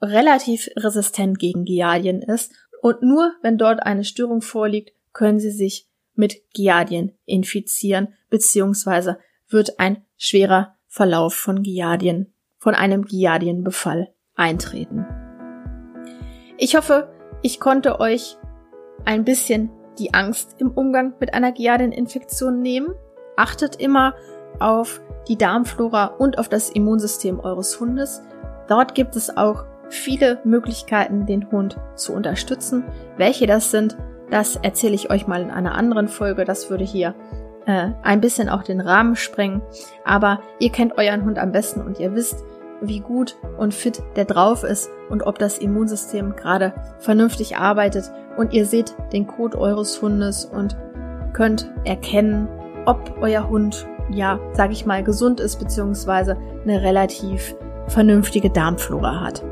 relativ 0.00 0.68
resistent 0.76 1.38
gegen 1.38 1.64
Giardien 1.64 2.22
ist 2.22 2.52
und 2.80 3.02
nur 3.02 3.32
wenn 3.42 3.58
dort 3.58 3.82
eine 3.82 4.04
Störung 4.04 4.42
vorliegt, 4.42 4.92
können 5.12 5.40
sie 5.40 5.50
sich 5.50 5.88
mit 6.14 6.42
Giardien 6.52 7.12
infizieren, 7.24 8.14
beziehungsweise 8.30 9.18
wird 9.48 9.80
ein 9.80 10.04
schwerer 10.16 10.76
Verlauf 10.86 11.34
von 11.34 11.62
Giardien, 11.62 12.32
von 12.58 12.74
einem 12.74 13.04
Giardienbefall 13.04 14.12
eintreten. 14.34 15.06
Ich 16.56 16.76
hoffe, 16.76 17.08
ich 17.42 17.60
konnte 17.60 18.00
euch 18.00 18.36
ein 19.04 19.24
bisschen 19.24 19.70
die 19.98 20.14
Angst 20.14 20.56
im 20.58 20.70
Umgang 20.70 21.14
mit 21.20 21.34
einer 21.34 21.52
Giardieninfektion 21.52 22.60
nehmen. 22.60 22.94
Achtet 23.36 23.76
immer 23.76 24.14
auf 24.60 25.00
die 25.28 25.36
Darmflora 25.36 26.06
und 26.06 26.38
auf 26.38 26.48
das 26.48 26.70
Immunsystem 26.70 27.40
eures 27.40 27.78
Hundes. 27.80 28.22
Dort 28.68 28.94
gibt 28.94 29.16
es 29.16 29.36
auch 29.36 29.64
viele 29.88 30.40
Möglichkeiten, 30.44 31.26
den 31.26 31.50
Hund 31.50 31.78
zu 31.94 32.12
unterstützen. 32.12 32.84
Welche 33.16 33.46
das 33.46 33.70
sind, 33.70 33.96
das 34.30 34.56
erzähle 34.56 34.94
ich 34.94 35.10
euch 35.10 35.26
mal 35.26 35.42
in 35.42 35.50
einer 35.50 35.74
anderen 35.74 36.08
Folge. 36.08 36.44
Das 36.44 36.70
würde 36.70 36.84
hier 36.84 37.14
äh, 37.66 37.90
ein 38.02 38.20
bisschen 38.20 38.48
auch 38.48 38.62
den 38.62 38.80
Rahmen 38.80 39.16
sprengen. 39.16 39.62
Aber 40.04 40.40
ihr 40.58 40.70
kennt 40.70 40.98
euren 40.98 41.24
Hund 41.24 41.38
am 41.38 41.52
besten 41.52 41.80
und 41.80 41.98
ihr 41.98 42.14
wisst, 42.14 42.44
wie 42.80 43.00
gut 43.00 43.36
und 43.56 43.74
fit 43.74 44.02
der 44.16 44.24
drauf 44.24 44.62
ist 44.62 44.90
und 45.08 45.26
ob 45.26 45.38
das 45.38 45.58
Immunsystem 45.58 46.36
gerade 46.36 46.72
vernünftig 46.98 47.56
arbeitet. 47.56 48.10
Und 48.36 48.52
ihr 48.52 48.66
seht 48.66 48.94
den 49.12 49.26
Code 49.26 49.58
eures 49.58 50.00
Hundes 50.00 50.44
und 50.44 50.76
könnt 51.32 51.70
erkennen, 51.84 52.48
ob 52.86 53.16
euer 53.20 53.48
Hund, 53.48 53.86
ja, 54.10 54.38
sag 54.52 54.72
ich 54.72 54.86
mal, 54.86 55.02
gesund 55.02 55.40
ist, 55.40 55.58
beziehungsweise 55.58 56.36
eine 56.64 56.82
relativ 56.82 57.54
vernünftige 57.88 58.50
Darmflora 58.50 59.20
hat. 59.20 59.44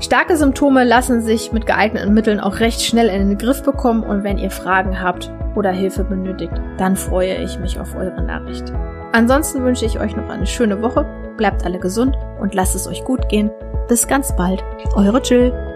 Starke 0.00 0.36
Symptome 0.36 0.82
lassen 0.82 1.22
sich 1.22 1.52
mit 1.52 1.64
geeigneten 1.64 2.12
Mitteln 2.12 2.40
auch 2.40 2.58
recht 2.58 2.82
schnell 2.82 3.08
in 3.08 3.28
den 3.28 3.38
Griff 3.38 3.62
bekommen 3.62 4.02
und 4.02 4.24
wenn 4.24 4.36
ihr 4.36 4.50
Fragen 4.50 5.00
habt 5.00 5.30
oder 5.54 5.70
Hilfe 5.70 6.02
benötigt, 6.02 6.54
dann 6.76 6.96
freue 6.96 7.36
ich 7.36 7.58
mich 7.60 7.78
auf 7.78 7.94
eure 7.94 8.22
Nachricht. 8.22 8.72
Ansonsten 9.12 9.62
wünsche 9.62 9.84
ich 9.84 10.00
euch 10.00 10.16
noch 10.16 10.28
eine 10.28 10.46
schöne 10.46 10.82
Woche, 10.82 11.06
bleibt 11.36 11.64
alle 11.64 11.78
gesund 11.78 12.16
und 12.40 12.54
lasst 12.54 12.74
es 12.74 12.88
euch 12.88 13.04
gut 13.04 13.28
gehen. 13.28 13.50
Bis 13.88 14.08
ganz 14.08 14.34
bald, 14.34 14.64
eure 14.96 15.20
Jill. 15.22 15.71